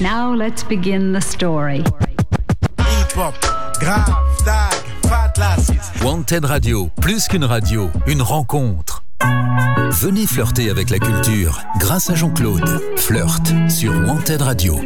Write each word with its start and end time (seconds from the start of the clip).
Now 0.00 0.32
let's 0.32 0.62
begin 0.62 1.12
the 1.12 1.20
story. 1.20 1.82
Wanted 6.04 6.44
Radio, 6.44 6.88
plus 7.00 7.26
qu'une 7.26 7.44
radio, 7.44 7.90
une 8.06 8.22
rencontre. 8.22 9.02
Venez 9.90 10.26
flirter 10.26 10.70
avec 10.70 10.90
la 10.90 11.00
culture 11.00 11.60
grâce 11.80 12.10
à 12.10 12.14
Jean-Claude. 12.14 12.80
Flirt 12.96 13.52
sur 13.68 13.92
Wanted 14.06 14.40
Radio. 14.40 14.78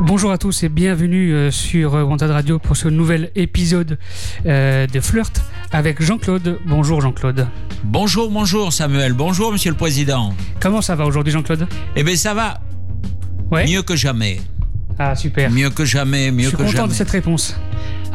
Bonjour 0.00 0.30
à 0.30 0.38
tous 0.38 0.62
et 0.62 0.68
bienvenue 0.68 1.34
euh, 1.34 1.50
sur 1.50 1.96
euh, 1.96 2.04
Wanted 2.04 2.30
Radio 2.30 2.60
pour 2.60 2.76
ce 2.76 2.86
nouvel 2.86 3.32
épisode 3.34 3.98
euh, 4.46 4.86
de 4.86 5.00
Flirt 5.00 5.42
avec 5.72 6.00
Jean-Claude. 6.00 6.60
Bonjour 6.66 7.00
Jean-Claude. 7.00 7.48
Bonjour, 7.82 8.30
bonjour 8.30 8.72
Samuel. 8.72 9.14
Bonjour 9.14 9.50
Monsieur 9.50 9.72
le 9.72 9.76
Président. 9.76 10.34
Comment 10.60 10.82
ça 10.82 10.94
va 10.94 11.04
aujourd'hui 11.04 11.32
Jean-Claude? 11.32 11.66
Eh 11.96 12.04
bien 12.04 12.14
ça 12.14 12.32
va 12.32 12.60
Ouais. 13.50 13.66
mieux 13.66 13.82
que 13.82 13.96
jamais. 13.96 14.40
Ah 14.98 15.14
super. 15.14 15.50
Mieux 15.50 15.68
que 15.70 15.84
jamais, 15.84 16.30
mieux 16.30 16.44
Je 16.44 16.48
suis 16.48 16.56
que 16.56 16.62
content 16.62 16.72
jamais. 16.76 16.88
de 16.88 16.92
cette 16.94 17.10
réponse. 17.10 17.54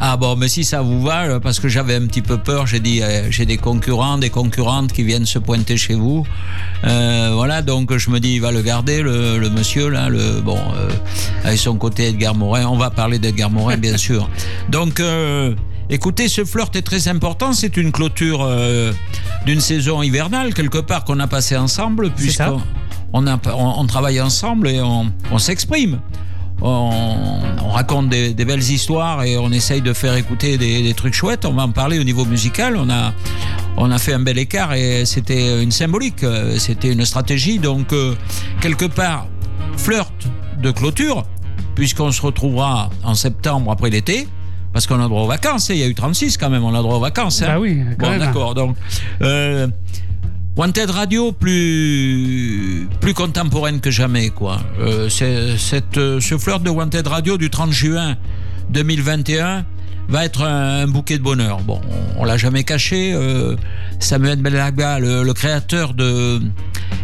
Ah 0.04 0.16
bon, 0.16 0.34
mais 0.34 0.48
si 0.48 0.64
ça 0.64 0.82
vous 0.82 1.00
va, 1.00 1.26
euh, 1.26 1.38
parce 1.38 1.60
que 1.60 1.68
j'avais 1.68 1.94
un 1.94 2.06
petit 2.06 2.22
peu 2.22 2.38
peur, 2.38 2.66
j'ai 2.66 2.80
dit, 2.80 3.00
euh, 3.02 3.30
j'ai 3.30 3.46
des 3.46 3.56
concurrents, 3.56 4.18
des 4.18 4.30
concurrentes 4.30 4.92
qui 4.92 5.04
viennent 5.04 5.26
se 5.26 5.38
pointer 5.38 5.76
chez 5.76 5.94
vous. 5.94 6.26
Euh, 6.84 7.30
voilà, 7.34 7.62
donc 7.62 7.96
je 7.96 8.10
me 8.10 8.18
dis, 8.18 8.34
il 8.34 8.40
va 8.40 8.50
le 8.50 8.62
garder, 8.62 9.00
le, 9.00 9.38
le 9.38 9.48
monsieur, 9.48 9.88
là, 9.90 10.08
le, 10.08 10.40
bon, 10.40 10.58
euh, 10.58 10.90
avec 11.44 11.58
son 11.58 11.76
côté 11.76 12.08
Edgar 12.08 12.34
Morin. 12.34 12.66
On 12.66 12.76
va 12.76 12.90
parler 12.90 13.20
d'Edgar 13.20 13.48
Morin, 13.50 13.76
bien 13.76 13.96
sûr. 14.08 14.28
Donc, 14.70 15.00
écoutez, 15.88 16.26
ce 16.26 16.44
flirt 16.44 16.74
est 16.74 16.82
très 16.82 17.06
important. 17.06 17.52
C'est 17.52 17.76
une 17.76 17.92
clôture 17.92 18.44
d'une 19.46 19.60
saison 19.60 20.02
hivernale, 20.02 20.52
quelque 20.52 20.78
part, 20.78 21.04
qu'on 21.04 21.20
a 21.20 21.28
passé 21.28 21.56
ensemble, 21.56 22.06
ça. 22.08 22.12
puisqu'on 22.16 22.60
on, 23.12 23.26
a- 23.26 23.38
on- 23.54 23.74
on 23.80 23.86
travaille 23.86 24.20
ensemble 24.20 24.68
et 24.68 24.80
on, 24.80 25.12
on 25.30 25.38
s'exprime 25.38 26.00
on, 26.60 26.90
on 27.64 27.68
raconte 27.70 28.08
des, 28.08 28.34
des 28.34 28.44
belles 28.44 28.60
histoires 28.62 29.24
et 29.24 29.36
on 29.36 29.50
essaye 29.50 29.80
de 29.82 29.92
faire 29.92 30.14
écouter 30.14 30.58
des, 30.58 30.82
des 30.82 30.94
trucs 30.94 31.12
chouettes. 31.14 31.44
On 31.44 31.54
va 31.54 31.64
en 31.64 31.72
parler 31.72 31.98
au 31.98 32.04
niveau 32.04 32.24
musical. 32.24 32.76
On 32.76 32.88
a, 32.88 33.12
on 33.76 33.90
a 33.90 33.98
fait 33.98 34.12
un 34.12 34.20
bel 34.20 34.38
écart 34.38 34.72
et 34.74 35.04
c'était 35.04 35.60
une 35.62 35.72
symbolique, 35.72 36.24
c'était 36.58 36.92
une 36.92 37.04
stratégie. 37.04 37.58
Donc, 37.58 37.92
euh, 37.92 38.14
quelque 38.60 38.84
part, 38.84 39.26
flirt 39.76 40.12
de 40.60 40.70
clôture, 40.70 41.24
puisqu'on 41.74 42.12
se 42.12 42.22
retrouvera 42.22 42.90
en 43.02 43.14
septembre 43.14 43.72
après 43.72 43.90
l'été. 43.90 44.28
Parce 44.72 44.86
qu'on 44.86 45.02
a 45.04 45.08
droit 45.08 45.22
aux 45.22 45.26
vacances, 45.26 45.68
hein. 45.68 45.74
il 45.74 45.80
y 45.80 45.82
a 45.82 45.86
eu 45.88 45.94
36 45.94 46.36
quand 46.38 46.48
même, 46.48 46.62
on 46.64 46.74
a 46.74 46.80
droit 46.80 46.94
aux 46.94 47.00
vacances. 47.00 47.42
hein. 47.42 47.46
Bah 47.48 47.58
oui, 47.60 47.82
quand 47.98 48.06
Bon, 48.06 48.10
même. 48.12 48.20
d'accord. 48.20 48.54
Donc, 48.54 48.76
euh, 49.20 49.66
Wanted 50.54 50.90
Radio 50.90 51.32
plus 51.32 52.86
plus 53.00 53.14
contemporaine 53.14 53.80
que 53.80 53.90
jamais 53.90 54.28
quoi. 54.28 54.60
Euh, 54.80 55.08
euh, 55.22 55.56
ce 55.56 56.38
flirt 56.38 56.62
de 56.62 56.68
Wanted 56.68 57.06
Radio 57.06 57.38
du 57.38 57.48
30 57.48 57.72
juin 57.72 58.16
2021 58.70 59.64
va 60.08 60.24
être 60.26 60.42
un, 60.42 60.86
bouquet 60.88 61.16
de 61.16 61.22
bonheur. 61.22 61.60
Bon, 61.62 61.80
on, 62.16 62.20
on 62.20 62.24
l'a 62.24 62.36
jamais 62.36 62.64
caché. 62.64 63.12
euh, 63.14 63.56
Samuel 63.98 64.42
Belaga, 64.42 64.98
le, 64.98 65.22
le 65.22 65.32
créateur 65.32 65.94
de 65.94 66.40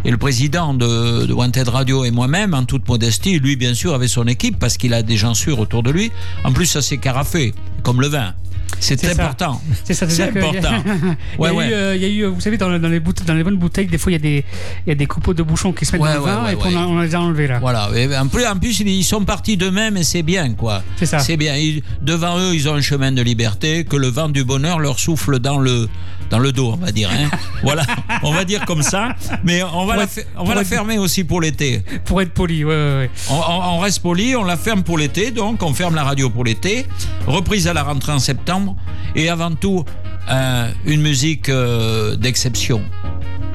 et 0.04 0.10
le 0.10 0.18
président 0.18 0.74
de, 0.74 1.24
de 1.24 1.32
Wanted 1.32 1.68
Radio 1.68 2.04
et 2.04 2.10
moi-même, 2.10 2.52
en 2.52 2.64
toute 2.64 2.86
modestie, 2.86 3.38
lui 3.38 3.56
bien 3.56 3.72
sûr 3.72 3.94
avait 3.94 4.08
son 4.08 4.26
équipe 4.26 4.58
parce 4.58 4.76
qu'il 4.76 4.92
a 4.92 5.02
des 5.02 5.16
gens 5.16 5.32
sûrs 5.34 5.58
autour 5.58 5.82
de 5.82 5.90
lui. 5.90 6.12
En 6.44 6.52
plus, 6.52 6.66
ça 6.66 6.82
s'est 6.82 6.98
carafé 6.98 7.54
comme 7.82 8.00
le 8.02 8.08
vin. 8.08 8.34
C'est 8.80 9.04
important. 9.10 9.60
C'est 9.84 9.94
ça, 9.94 10.08
C'est 10.08 10.22
important. 10.24 10.82
il, 10.86 11.36
y 11.36 11.38
Ouais, 11.38 11.48
a 11.48 11.54
ouais. 11.54 11.68
eu, 11.68 11.72
euh, 11.72 11.96
y 11.96 12.04
a 12.04 12.08
eu, 12.08 12.24
vous 12.26 12.40
savez, 12.40 12.56
dans, 12.56 12.68
le- 12.68 12.78
dans 12.78 12.88
les 12.88 13.00
boute- 13.00 13.24
dans 13.24 13.34
les 13.34 13.42
bonnes 13.44 13.56
bouteilles, 13.56 13.86
des 13.86 13.98
fois 13.98 14.12
il 14.12 14.14
y 14.14 14.16
a 14.16 14.20
des, 14.20 14.44
y 14.86 14.90
a 14.90 14.94
des 14.94 15.06
coupeaux 15.06 15.34
de 15.34 15.42
bouchons 15.42 15.72
qui 15.72 15.84
se 15.84 15.92
mettent 15.92 16.02
Ouais, 16.02 16.14
dans 16.14 16.20
le 16.20 16.20
vin 16.24 16.48
et 16.48 16.56
puis 16.56 16.76
on, 16.76 17.00
les 17.00 17.14
a 17.14 17.20
enlevés 17.20 17.46
là. 17.48 17.58
Voilà. 17.58 17.88
Et 17.96 18.16
en 18.16 18.28
plus, 18.28 18.46
en 18.46 18.56
plus, 18.56 18.80
ils 18.80 19.04
sont 19.04 19.24
partis 19.24 19.56
d'eux-mêmes 19.56 19.96
et 19.96 20.04
c'est 20.04 20.22
bien, 20.22 20.54
quoi. 20.54 20.82
C'est 20.96 21.06
ça. 21.06 21.18
C'est 21.18 21.36
bien. 21.36 21.56
Ils- 21.56 21.82
devant 22.02 22.38
eux, 22.38 22.54
ils 22.54 22.68
ont 22.68 22.74
un 22.74 22.80
chemin 22.80 23.12
de 23.12 23.22
liberté, 23.22 23.84
que 23.84 23.96
le 23.96 24.08
vent 24.08 24.28
du 24.28 24.44
bonheur 24.44 24.78
leur 24.78 24.98
souffle 24.98 25.38
dans 25.38 25.58
le, 25.58 25.88
dans 26.30 26.38
le 26.38 26.52
dos, 26.52 26.72
on 26.74 26.76
va 26.76 26.92
dire. 26.92 27.10
hein. 27.10 27.28
voilà. 27.62 27.82
On 28.22 28.32
va 28.32 28.44
dire 28.44 28.64
comme 28.64 28.82
ça. 28.82 29.14
Mais 29.44 29.62
on 29.62 29.86
va, 29.86 29.94
Pour 29.94 29.94
la, 29.94 30.02
être- 30.04 30.10
fer- 30.10 30.24
on 30.34 30.38
pour 30.38 30.48
va 30.48 30.54
la 30.56 30.60
être- 30.62 30.66
fermer 30.68 30.98
aussi 30.98 31.24
pour 31.24 31.40
l'été. 31.40 31.82
Pour 32.04 32.20
être 32.22 32.32
poli, 32.32 32.64
ouais, 32.64 32.74
ouais, 32.74 32.96
ouais. 32.98 33.10
On, 33.30 33.34
on- 33.34 33.62
on 33.76 33.78
reste 33.80 34.00
poli, 34.02 34.36
on 34.36 34.44
la 34.44 34.56
ferme 34.56 34.82
pour 34.82 34.98
l'été, 34.98 35.30
donc 35.30 35.62
on 35.62 35.72
ferme 35.74 35.94
la 35.94 36.04
radio 36.04 36.30
pour 36.30 36.44
l'été. 36.44 36.86
Reprise 37.26 37.66
à 37.68 37.72
la 37.72 37.82
rentrée 37.82 38.12
en 38.12 38.18
septembre. 38.18 38.76
Et 39.14 39.28
avant 39.28 39.52
tout, 39.54 39.84
euh, 40.30 40.68
une 40.84 41.00
musique 41.02 41.48
euh, 41.48 42.16
d'exception. 42.16 42.82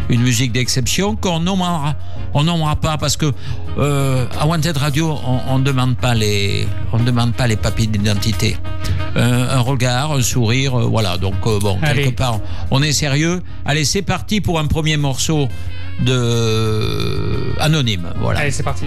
Une 0.10 0.22
musique 0.22 0.52
d'exception 0.52 1.16
qu'on 1.16 1.40
nommera, 1.40 1.96
on 2.34 2.44
nommera 2.44 2.76
pas 2.76 2.98
parce 2.98 3.16
que 3.16 3.32
euh, 3.78 4.26
à 4.38 4.46
Wanted 4.46 4.76
Radio, 4.76 5.18
on 5.48 5.60
ne 5.60 5.64
demande 5.64 5.96
pas 5.96 6.14
les, 6.14 6.68
on 6.92 7.00
demande 7.00 7.34
pas 7.34 7.48
les 7.48 7.56
papiers 7.56 7.88
d'identité. 7.88 8.58
Euh, 9.16 9.56
un 9.58 9.62
regard, 9.62 10.12
un 10.12 10.22
sourire, 10.22 10.78
voilà. 10.78 11.18
Donc 11.18 11.36
bon, 11.62 11.80
Allez. 11.82 12.04
quelque 12.04 12.18
part, 12.18 12.40
on 12.70 12.84
est 12.84 12.92
sérieux. 12.92 13.42
Allez, 13.66 13.86
c'est 13.86 14.02
parti 14.02 14.42
pour 14.42 14.60
un 14.60 14.66
premier 14.66 14.98
morceau 14.98 15.48
de 16.02 17.54
anonyme. 17.60 18.12
Voilà. 18.20 18.42
Allez, 18.42 18.52
c'est 18.52 18.64
parti. 18.64 18.86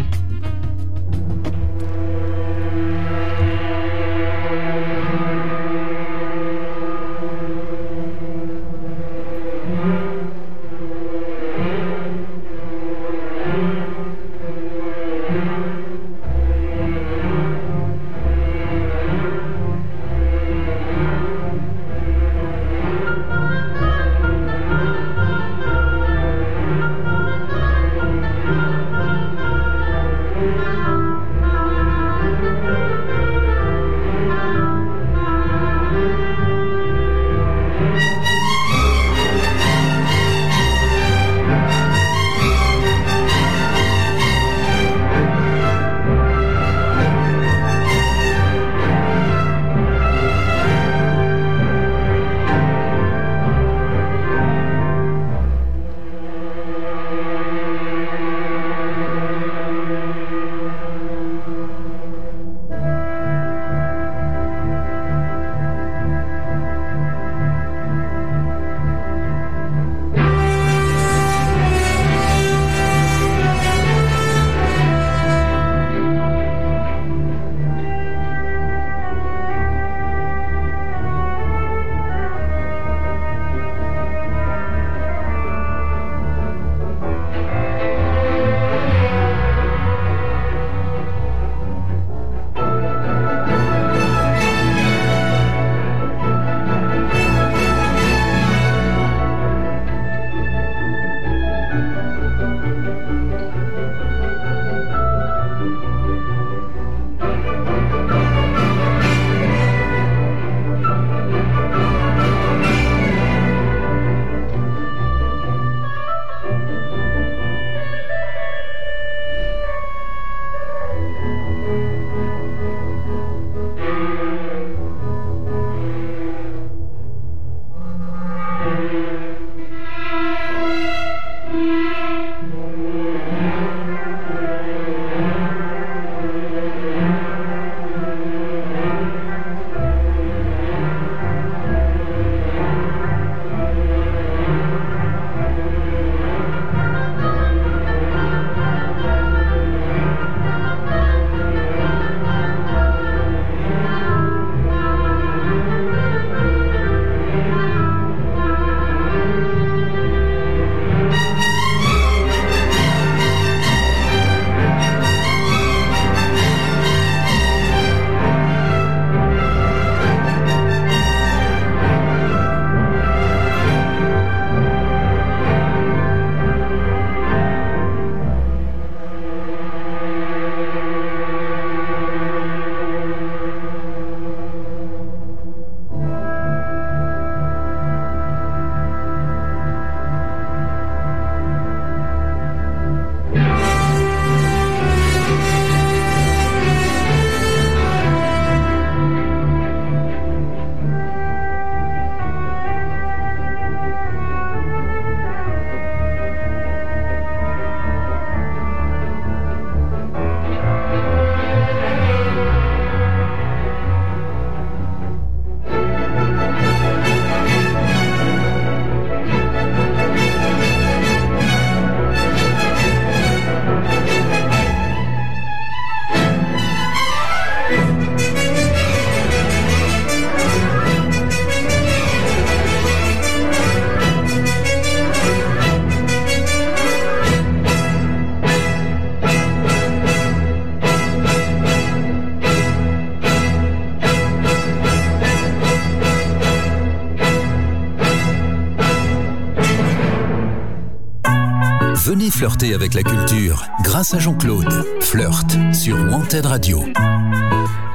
Venez 252.07 252.31
flirter 252.31 252.73
avec 252.73 252.95
la 252.95 253.03
culture 253.03 253.67
grâce 253.83 254.15
à 254.15 254.21
Jean-Claude. 254.21 254.73
Flirt 255.01 255.57
sur 255.75 255.97
Wanted 255.97 256.47
Radio. 256.47 256.85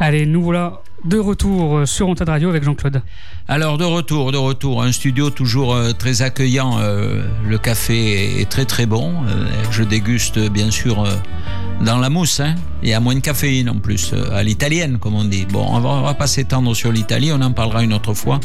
Allez, 0.03 0.25
nous 0.25 0.41
voilà 0.41 0.81
de 1.05 1.19
retour 1.19 1.77
euh, 1.77 1.85
sur 1.85 2.07
Wanted 2.07 2.27
Radio 2.27 2.49
avec 2.49 2.63
Jean-Claude. 2.63 3.03
Alors 3.47 3.77
de 3.77 3.83
retour, 3.83 4.31
de 4.31 4.37
retour, 4.37 4.81
un 4.81 4.91
studio 4.91 5.29
toujours 5.29 5.75
euh, 5.75 5.91
très 5.91 6.23
accueillant. 6.23 6.79
euh, 6.79 7.21
le 7.47 7.59
café 7.59 8.41
est 8.41 8.49
très 8.49 8.65
très 8.65 8.87
bon. 8.87 9.13
Je 9.69 9.83
déguste 9.83 10.39
bien 10.49 10.71
sûr 10.71 11.07
dans 11.85 11.99
la 11.99 12.09
mousse. 12.09 12.39
Hein. 12.39 12.55
Il 12.81 12.89
y 12.89 12.93
a 12.93 12.99
moins 12.99 13.13
de 13.13 13.19
caféine 13.19 13.69
en 13.69 13.77
plus, 13.77 14.15
à 14.33 14.41
l'italienne 14.41 14.97
comme 14.97 15.13
on 15.13 15.23
dit. 15.23 15.45
Bon, 15.45 15.67
on 15.69 15.79
va, 15.79 16.01
va 16.01 16.15
pas 16.15 16.25
s'étendre 16.25 16.75
sur 16.75 16.91
l'Italie, 16.91 17.31
on 17.31 17.39
en 17.39 17.51
parlera 17.51 17.83
une 17.83 17.93
autre 17.93 18.15
fois. 18.15 18.39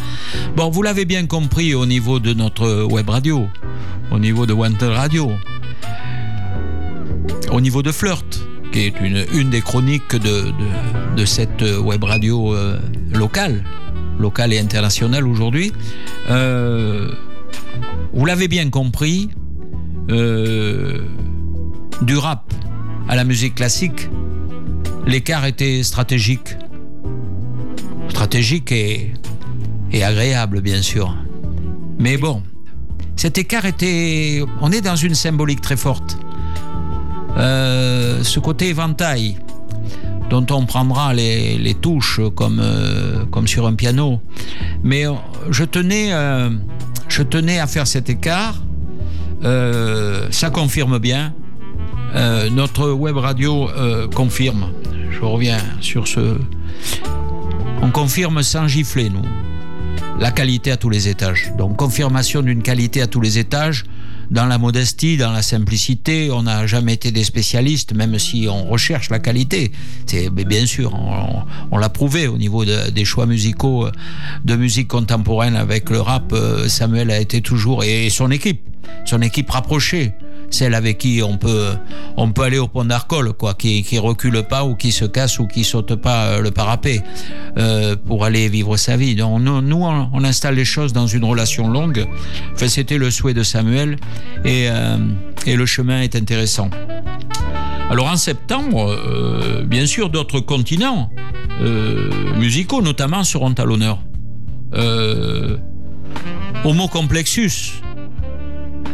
Bon, 0.57 0.69
vous 0.69 0.83
l'avez 0.83 1.07
bien 1.07 1.25
compris 1.25 1.75
au 1.75 1.87
niveau 1.87 2.21
de 2.21 2.35
notre 2.35 2.85
web 2.85 3.09
radio, 3.09 3.47
au 4.11 4.19
niveau 4.19 4.45
de 4.45 4.53
Wanted 4.53 4.91
Radio, 4.91 5.33
au 7.51 7.63
niveau 7.63 7.83
de 7.83 7.93
Flirt, 7.93 8.41
qui 8.73 8.81
est 8.81 9.01
une, 9.01 9.25
une 9.33 9.51
des 9.51 9.61
chroniques 9.61 10.17
de, 10.17 10.51
de, 10.51 11.17
de 11.17 11.25
cette 11.25 11.63
web 11.63 12.05
radio 12.05 12.55
euh, 12.55 12.79
locale, 13.13 13.65
locale 14.19 14.53
et 14.53 14.59
internationale 14.59 15.27
aujourd'hui. 15.27 15.73
Euh, 16.31 17.11
vous 18.13 18.25
l'avez 18.25 18.49
bien 18.49 18.71
compris, 18.71 19.31
euh, 20.11 21.01
du 22.03 22.17
rap 22.17 22.53
à 23.09 23.17
la 23.17 23.25
musique 23.25 23.55
classique, 23.55 24.09
l'écart 25.07 25.45
était 25.47 25.83
stratégique. 25.83 26.57
Stratégique 28.09 28.73
et, 28.73 29.13
et 29.93 30.05
agréable, 30.05 30.61
bien 30.61 30.83
sûr. 30.83 31.15
Mais 31.99 32.17
bon, 32.17 32.43
cet 33.17 33.39
écart 33.39 33.65
était... 33.65 34.43
On 34.61 34.73
est 34.73 34.81
dans 34.81 34.97
une 34.97 35.15
symbolique 35.15 35.61
très 35.61 35.77
forte. 35.77 36.19
Euh, 37.37 38.23
ce 38.23 38.41
côté 38.41 38.69
éventail 38.69 39.37
dont 40.31 40.47
on 40.51 40.67
prendra 40.67 41.15
les, 41.15 41.77
touches 41.81 42.21
comme, 42.35 42.61
euh, 42.61 43.25
comme 43.31 43.47
sur 43.47 43.67
un 43.67 43.75
piano. 43.75 44.21
Mais 44.83 45.07
euh, 45.07 45.13
je 45.51 45.65
tenais, 45.65 46.11
je 47.09 47.23
tenais 47.23 47.59
à 47.59 47.67
faire 47.67 47.87
cet 47.87 48.09
écart. 48.11 48.63
Ça 49.43 50.51
confirme 50.51 50.99
bien. 50.99 51.35
Notre 52.53 52.91
web 52.91 53.17
radio 53.17 53.69
confirme. 54.15 54.71
Je 55.11 55.21
reviens 55.21 55.59
sur 55.81 56.09
ce. 56.09 56.39
On 57.83 57.91
confirme 57.91 58.43
sans 58.43 58.67
gifler, 58.67 59.11
nous, 59.11 59.23
la 60.19 60.31
qualité 60.31 60.71
à 60.73 60.77
tous 60.77 60.91
les 60.91 61.09
étages. 61.09 61.53
Donc, 61.57 61.77
confirmation 61.77 62.43
d'une 62.43 62.63
qualité 62.63 63.03
à 63.03 63.07
tous 63.07 63.21
les 63.21 63.39
étages 63.39 63.85
dans 64.31 64.47
la 64.47 64.59
modestie, 64.59 65.17
dans 65.17 65.33
la 65.33 65.43
simplicité. 65.43 66.31
On 66.31 66.43
n'a 66.45 66.67
jamais 66.67 66.95
été 66.95 67.11
des 67.13 67.25
spécialistes, 67.25 67.95
même 67.95 68.19
si 68.19 68.47
on 68.51 68.65
recherche 68.67 69.11
la 69.11 69.19
qualité. 69.19 69.73
C'est 70.07 70.31
bien 70.31 70.67
sûr, 70.67 70.93
on, 71.71 71.79
l'a 71.79 71.89
prouvé 71.89 72.27
au 72.27 72.39
niveau 72.39 72.65
de- 72.65 72.91
des 72.91 73.05
choix 73.05 73.27
musicaux 73.27 73.87
euh, 73.87 73.93
de 74.45 74.57
musique 74.57 74.89
contemporaine 74.89 75.57
avec 75.57 75.91
le 75.91 76.01
rap. 76.01 76.33
euh, 76.33 76.69
Samuel 76.69 77.11
a 77.11 77.21
été 77.21 77.41
toujours 77.41 77.85
et 77.85 78.09
son 78.11 78.31
équipe, 78.31 78.61
son 79.05 79.21
équipe 79.23 79.51
rapprochée, 79.51 80.13
celle 80.51 80.75
avec 80.75 80.99
qui 80.99 81.23
on 81.23 81.37
peut 81.39 81.73
on 82.17 82.31
peut 82.33 82.43
aller 82.43 82.59
au 82.59 82.69
pont 82.69 82.85
d'Arcole, 82.85 83.33
quoi, 83.33 83.55
qui 83.55 83.83
qui 83.83 83.99
recule 83.99 84.43
pas 84.43 84.65
ou 84.65 84.75
qui 84.75 84.93
se 84.93 85.05
casse 85.05 85.39
ou 85.39 85.47
qui 85.47 85.65
saute 85.65 85.95
pas 85.95 86.27
euh, 86.27 86.41
le 86.41 86.51
parapet 86.51 87.03
euh, 87.59 87.97
pour 87.97 88.25
aller 88.25 88.49
vivre 88.49 88.77
sa 88.77 88.97
vie. 88.97 89.15
Donc 89.15 89.41
nous, 89.41 89.61
nous, 89.61 89.83
on, 89.85 90.25
installe 90.25 90.57
les 90.57 90.65
choses 90.65 90.93
dans 90.93 91.07
une 91.07 91.25
relation 91.25 91.69
longue. 91.69 92.07
Enfin, 92.55 92.69
c'était 92.69 92.99
le 92.99 93.11
souhait 93.11 93.35
de 93.35 93.43
Samuel 93.43 93.97
et, 94.45 94.69
euh, 94.69 94.97
et 95.47 95.57
le 95.57 95.67
chemin 95.67 96.03
est 96.03 96.17
intéressant. 96.17 96.71
Alors 97.89 98.07
en 98.07 98.17
septembre, 98.17 99.63
bien 99.65 99.87
sûr, 99.87 100.11
d'autres 100.11 100.41
continents 100.41 101.09
musicaux 102.37 102.83
notamment 102.83 103.23
seront 103.23 103.53
à 103.53 103.65
l'honneur. 103.65 103.99
Euh, 104.75 105.57
Homo 106.65 106.89
complexus, 106.89 107.81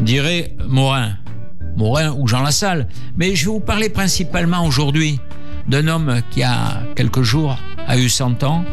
dirait 0.00 0.54
Morin. 0.66 1.16
Morin 1.76 2.14
ou 2.18 2.26
Jean 2.26 2.42
Lassalle. 2.42 2.88
Mais 3.16 3.34
je 3.34 3.46
vais 3.46 3.52
vous 3.52 3.60
parler 3.60 3.88
principalement 3.88 4.64
aujourd'hui 4.64 5.18
d'un 5.68 5.88
homme 5.88 6.20
qui 6.30 6.42
a 6.42 6.82
quelques 6.96 7.22
jours 7.22 7.58
a 7.86 7.98
eu 7.98 8.08
100 8.08 8.42
ans, 8.44 8.64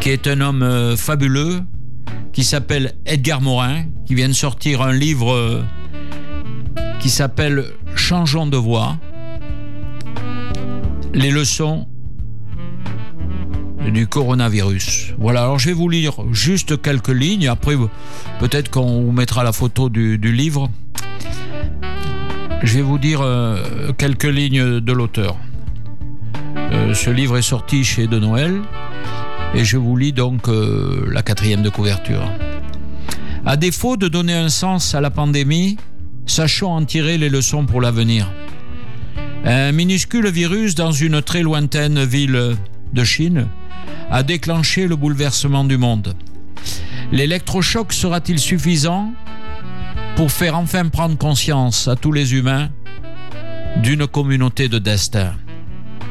qui 0.00 0.10
est 0.10 0.26
un 0.26 0.40
homme 0.40 0.62
euh, 0.62 0.96
fabuleux, 0.96 1.62
qui 2.32 2.44
s'appelle 2.44 2.94
Edgar 3.06 3.40
Morin, 3.40 3.84
qui 4.06 4.14
vient 4.14 4.28
de 4.28 4.34
sortir 4.34 4.82
un 4.82 4.92
livre 4.92 5.32
euh, 5.32 5.62
qui 7.00 7.10
s'appelle 7.10 7.64
Changeons 7.94 8.46
de 8.46 8.56
voix. 8.56 8.96
Les 11.12 11.30
leçons 11.30 11.86
du 13.92 14.08
coronavirus. 14.08 15.14
Voilà, 15.18 15.42
alors 15.42 15.58
je 15.58 15.68
vais 15.68 15.74
vous 15.74 15.88
lire 15.88 16.14
juste 16.32 16.80
quelques 16.80 17.08
lignes, 17.08 17.46
après 17.48 17.76
peut-être 18.40 18.70
qu'on 18.70 19.02
vous 19.02 19.12
mettra 19.12 19.44
la 19.44 19.52
photo 19.52 19.88
du 19.88 20.32
livre. 20.32 20.70
Je 22.64 22.76
vais 22.76 22.82
vous 22.82 22.98
dire 22.98 23.20
euh, 23.20 23.92
quelques 23.98 24.24
lignes 24.24 24.80
de 24.80 24.92
l'auteur. 24.92 25.36
Euh, 26.56 26.94
ce 26.94 27.10
livre 27.10 27.36
est 27.36 27.42
sorti 27.42 27.84
chez 27.84 28.06
De 28.06 28.18
Noël 28.18 28.62
et 29.54 29.66
je 29.66 29.76
vous 29.76 29.94
lis 29.98 30.14
donc 30.14 30.48
euh, 30.48 31.04
la 31.12 31.22
quatrième 31.22 31.60
de 31.60 31.68
couverture. 31.68 32.22
À 33.44 33.58
défaut 33.58 33.98
de 33.98 34.08
donner 34.08 34.32
un 34.32 34.48
sens 34.48 34.94
à 34.94 35.02
la 35.02 35.10
pandémie, 35.10 35.76
sachons 36.24 36.72
en 36.72 36.82
tirer 36.86 37.18
les 37.18 37.28
leçons 37.28 37.66
pour 37.66 37.82
l'avenir. 37.82 38.32
Un 39.44 39.72
minuscule 39.72 40.30
virus 40.30 40.74
dans 40.74 40.92
une 40.92 41.20
très 41.20 41.42
lointaine 41.42 42.02
ville 42.02 42.56
de 42.94 43.04
Chine 43.04 43.46
a 44.10 44.22
déclenché 44.22 44.86
le 44.86 44.96
bouleversement 44.96 45.64
du 45.64 45.76
monde. 45.76 46.14
L'électrochoc 47.12 47.92
sera-t-il 47.92 48.38
suffisant? 48.38 49.12
Pour 50.16 50.30
faire 50.30 50.56
enfin 50.56 50.88
prendre 50.88 51.18
conscience 51.18 51.88
à 51.88 51.96
tous 51.96 52.12
les 52.12 52.34
humains 52.34 52.70
d'une 53.82 54.06
communauté 54.06 54.68
de 54.68 54.78
destin 54.78 55.34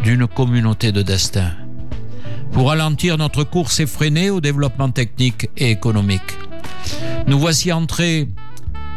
D'une 0.03 0.27
communauté 0.27 0.91
de 0.91 1.01
destin 1.01 1.51
pour 2.51 2.69
ralentir 2.69 3.17
notre 3.17 3.43
course 3.43 3.79
effrénée 3.79 4.29
au 4.29 4.39
développement 4.39 4.91
technique 4.91 5.49
et 5.57 5.71
économique. 5.71 6.37
Nous 7.25 7.39
voici 7.39 7.71
entrés 7.71 8.27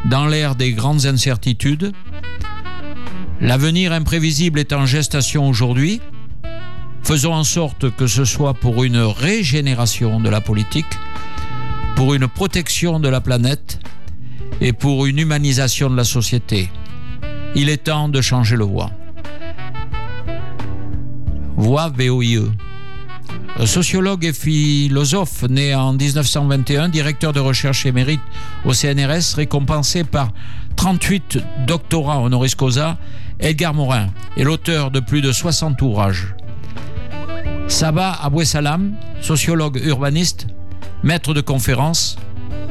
dans 0.05 0.27
l'ère 0.27 0.57
des 0.57 0.73
grandes 0.73 1.07
incertitudes. 1.07 1.93
L'avenir 3.41 3.93
imprévisible 3.93 4.61
est 4.61 4.75
en 4.75 4.85
gestation 4.85 5.49
aujourd'hui. 5.49 6.03
Faisons 7.03 7.33
en 7.33 7.45
sorte 7.45 7.91
que 7.97 8.07
ce 8.07 8.27
soit 8.27 8.53
pour 8.53 8.85
une 8.85 8.99
régénération 8.99 10.21
de 10.21 10.29
la 10.29 10.43
politique, 10.43 10.99
pour 11.95 12.13
une 12.13 12.29
protection 12.29 13.01
de 13.01 13.09
la 13.09 13.23
planète 13.23 13.79
et 14.61 14.73
pour 14.73 15.07
une 15.07 15.19
humanisation 15.19 15.91
de 15.91 15.97
la 15.97 16.05
société. 16.05 16.71
Il 17.55 17.69
est 17.69 17.85
temps 17.85 18.09
de 18.09 18.21
changer 18.21 18.57
le 18.57 18.65
voie. 18.65 18.91
VOIE. 21.57 22.53
Un 23.59 23.67
sociologue 23.67 24.25
et 24.27 24.35
philosophe 24.35 25.45
né 25.49 25.75
en 25.75 25.95
1921, 25.95 26.91
directeur 26.91 27.33
de 27.33 27.41
recherche 27.41 27.87
émérite 27.87 28.21
au 28.67 28.75
CNRS, 28.75 29.35
récompensé 29.37 30.05
par 30.05 30.33
38 30.77 31.39
doctorats 31.67 32.21
honoris 32.21 32.55
causa, 32.55 32.99
Edgar 33.41 33.73
Morin 33.73 34.09
est 34.37 34.45
l'auteur 34.45 34.91
de 34.91 35.01
plus 35.01 35.23
de 35.23 35.33
60 35.33 35.81
ouvrages. 35.81 36.35
Saba 37.69 38.13
Abouessalam, 38.13 38.95
sociologue 39.23 39.81
urbaniste, 39.85 40.47
maître 41.03 41.33
de 41.33 41.41
conférences 41.41 42.17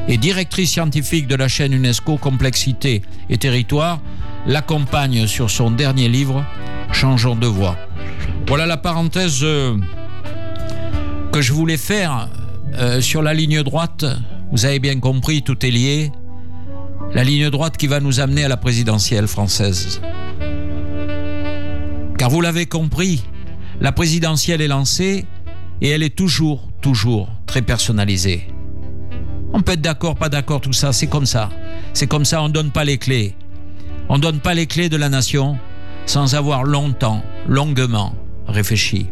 et 0.08 0.16
directrice 0.18 0.70
scientifique 0.72 1.26
de 1.26 1.34
la 1.34 1.48
chaîne 1.48 1.72
UNESCO 1.72 2.16
Complexité 2.16 3.02
et 3.28 3.38
Territoire, 3.38 4.00
l'accompagne 4.46 5.26
sur 5.26 5.50
son 5.50 5.70
dernier 5.70 6.08
livre, 6.08 6.44
Changeons 6.92 7.36
de 7.36 7.46
voie. 7.46 7.76
Voilà 8.46 8.64
la 8.64 8.76
parenthèse 8.76 9.40
euh, 9.42 9.76
que 11.32 11.42
je 11.42 11.52
voulais 11.52 11.76
faire 11.76 12.30
euh, 12.74 13.00
sur 13.00 13.22
la 13.22 13.34
ligne 13.34 13.62
droite. 13.62 14.04
Vous 14.52 14.64
avez 14.64 14.78
bien 14.78 14.98
compris, 15.00 15.42
tout 15.42 15.66
est 15.66 15.70
lié. 15.70 16.12
La 17.12 17.24
ligne 17.24 17.50
droite 17.50 17.76
qui 17.76 17.86
va 17.86 18.00
nous 18.00 18.20
amener 18.20 18.44
à 18.44 18.48
la 18.48 18.56
présidentielle 18.56 19.26
française. 19.26 20.00
Car 22.18 22.30
vous 22.30 22.40
l'avez 22.40 22.66
compris, 22.66 23.24
la 23.80 23.92
présidentielle 23.92 24.60
est 24.60 24.68
lancée 24.68 25.26
et 25.82 25.88
elle 25.90 26.02
est 26.02 26.16
toujours, 26.16 26.68
toujours 26.80 27.28
très 27.46 27.62
personnalisée. 27.62 28.48
On 29.56 29.62
peut 29.62 29.72
être 29.72 29.80
d'accord, 29.80 30.16
pas 30.16 30.28
d'accord, 30.28 30.60
tout 30.60 30.74
ça, 30.74 30.92
c'est 30.92 31.06
comme 31.06 31.24
ça. 31.24 31.48
C'est 31.94 32.06
comme 32.06 32.26
ça, 32.26 32.42
on 32.42 32.48
ne 32.48 32.52
donne 32.52 32.70
pas 32.70 32.84
les 32.84 32.98
clés. 32.98 33.34
On 34.10 34.18
ne 34.18 34.20
donne 34.20 34.38
pas 34.38 34.52
les 34.52 34.66
clés 34.66 34.90
de 34.90 34.98
la 34.98 35.08
nation 35.08 35.56
sans 36.04 36.34
avoir 36.34 36.62
longtemps, 36.62 37.24
longuement 37.48 38.14
réfléchi. 38.46 39.06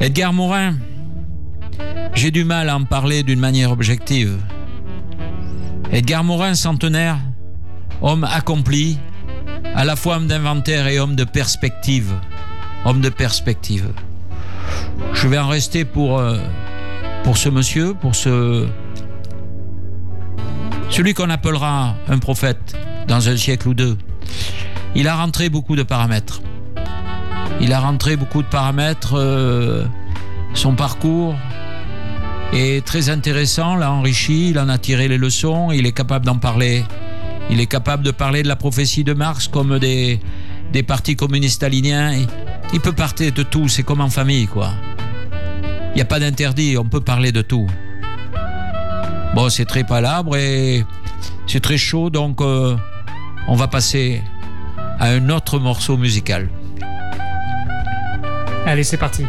Edgar 0.00 0.32
Morin, 0.32 0.74
j'ai 2.14 2.32
du 2.32 2.42
mal 2.42 2.68
à 2.68 2.74
en 2.74 2.82
parler 2.82 3.22
d'une 3.22 3.38
manière 3.38 3.70
objective. 3.70 4.38
Edgar 5.92 6.24
Morin, 6.24 6.54
centenaire, 6.54 7.18
homme 8.02 8.24
accompli, 8.24 8.98
à 9.76 9.84
la 9.84 9.94
fois 9.94 10.16
homme 10.16 10.26
d'inventaire 10.26 10.88
et 10.88 10.98
homme 10.98 11.14
de 11.14 11.22
perspective. 11.22 12.12
Homme 12.84 13.00
de 13.00 13.08
perspective. 13.08 13.92
Je 15.12 15.28
vais 15.28 15.38
en 15.38 15.46
rester 15.46 15.84
pour, 15.84 16.18
euh, 16.18 16.38
pour 17.24 17.36
ce 17.36 17.48
monsieur, 17.48 17.94
pour 17.94 18.14
ce. 18.14 18.66
Celui 20.90 21.14
qu'on 21.14 21.30
appellera 21.30 21.96
un 22.08 22.18
prophète 22.18 22.76
dans 23.08 23.28
un 23.28 23.36
siècle 23.36 23.68
ou 23.68 23.74
deux. 23.74 23.96
Il 24.94 25.08
a 25.08 25.16
rentré 25.16 25.48
beaucoup 25.48 25.74
de 25.74 25.82
paramètres. 25.82 26.40
Il 27.60 27.72
a 27.72 27.80
rentré 27.80 28.16
beaucoup 28.16 28.42
de 28.42 28.46
paramètres. 28.46 29.14
euh, 29.16 29.84
son 30.52 30.76
parcours 30.76 31.34
est 32.52 32.84
très 32.86 33.08
intéressant, 33.08 33.74
l'a 33.74 33.90
enrichi, 33.90 34.50
il 34.50 34.58
en 34.60 34.68
a 34.68 34.78
tiré 34.78 35.08
les 35.08 35.18
leçons, 35.18 35.72
il 35.72 35.84
est 35.86 35.92
capable 35.92 36.24
d'en 36.26 36.36
parler. 36.36 36.84
Il 37.50 37.58
est 37.60 37.66
capable 37.66 38.04
de 38.04 38.12
parler 38.12 38.44
de 38.44 38.48
la 38.48 38.54
prophétie 38.56 39.02
de 39.02 39.14
Marx 39.14 39.48
comme 39.48 39.80
des, 39.80 40.20
des 40.72 40.82
partis 40.84 41.16
communistes 41.16 41.56
staliniens. 41.56 42.12
Il, 42.12 42.28
il 42.72 42.80
peut 42.80 42.92
parler 42.92 43.32
de 43.32 43.42
tout, 43.42 43.68
c'est 43.68 43.82
comme 43.82 44.00
en 44.00 44.10
famille, 44.10 44.46
quoi. 44.46 44.70
Il 45.94 45.98
n'y 45.98 46.02
a 46.02 46.06
pas 46.06 46.18
d'interdit, 46.18 46.76
on 46.76 46.84
peut 46.84 47.00
parler 47.00 47.30
de 47.30 47.40
tout. 47.40 47.68
Bon, 49.32 49.48
c'est 49.48 49.64
très 49.64 49.84
palabre 49.84 50.36
et 50.36 50.84
c'est 51.46 51.60
très 51.60 51.76
chaud, 51.78 52.10
donc 52.10 52.40
euh, 52.40 52.76
on 53.46 53.54
va 53.54 53.68
passer 53.68 54.20
à 54.98 55.10
un 55.10 55.28
autre 55.28 55.60
morceau 55.60 55.96
musical. 55.96 56.48
Allez, 58.66 58.82
c'est 58.82 58.96
parti. 58.96 59.24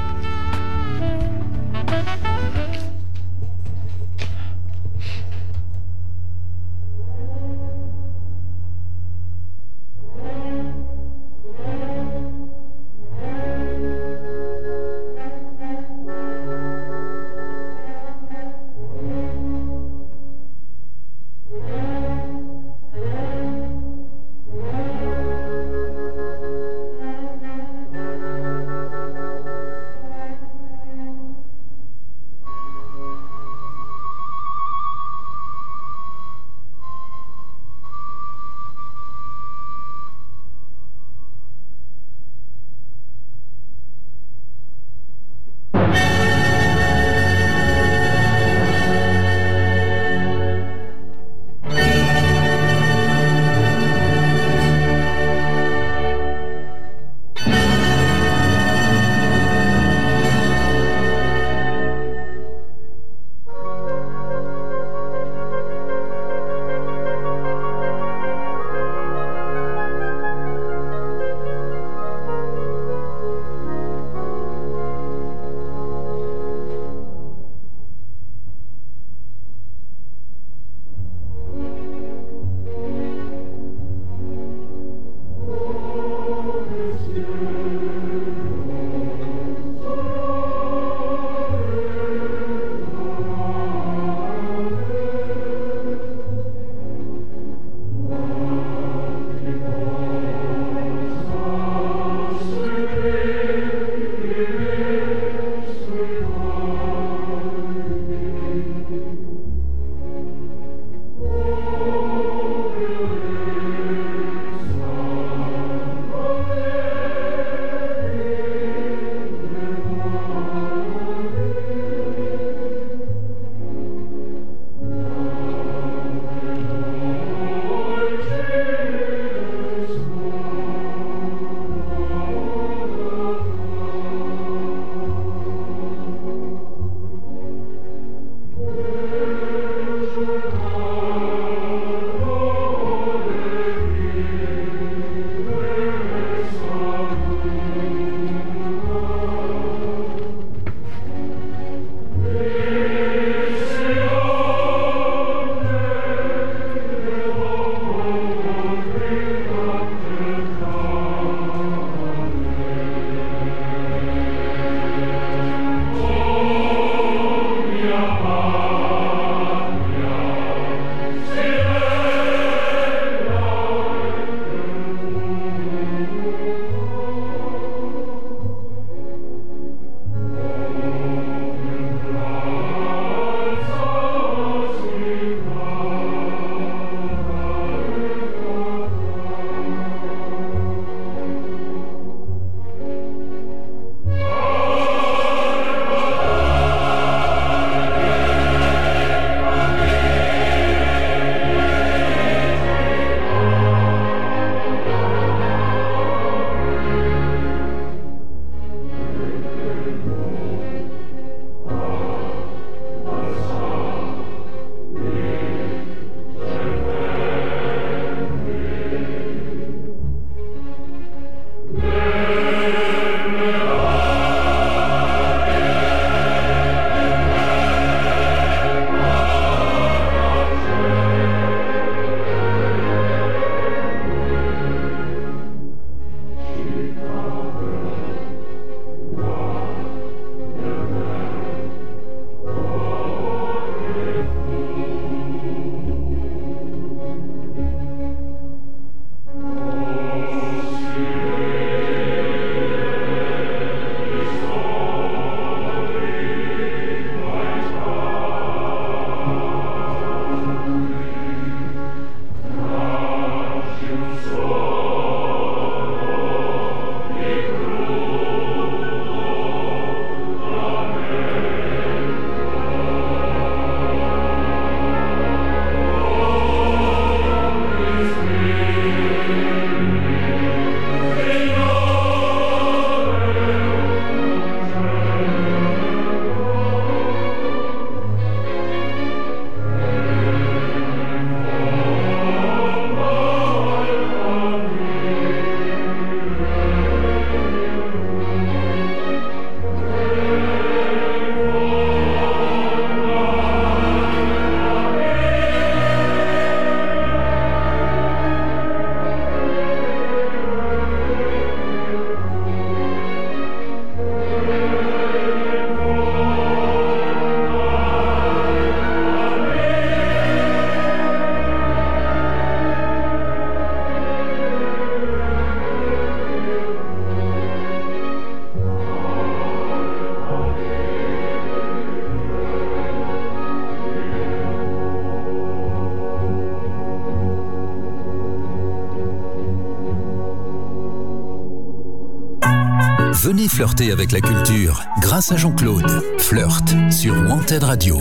Flirter 343.65 343.91
avec 343.91 344.11
la 344.11 344.21
culture 344.21 344.83
grâce 345.01 345.31
à 345.31 345.37
Jean-Claude. 345.37 346.03
Flirt 346.19 346.75
sur 346.91 347.15
Wanted 347.15 347.63
Radio. 347.63 347.99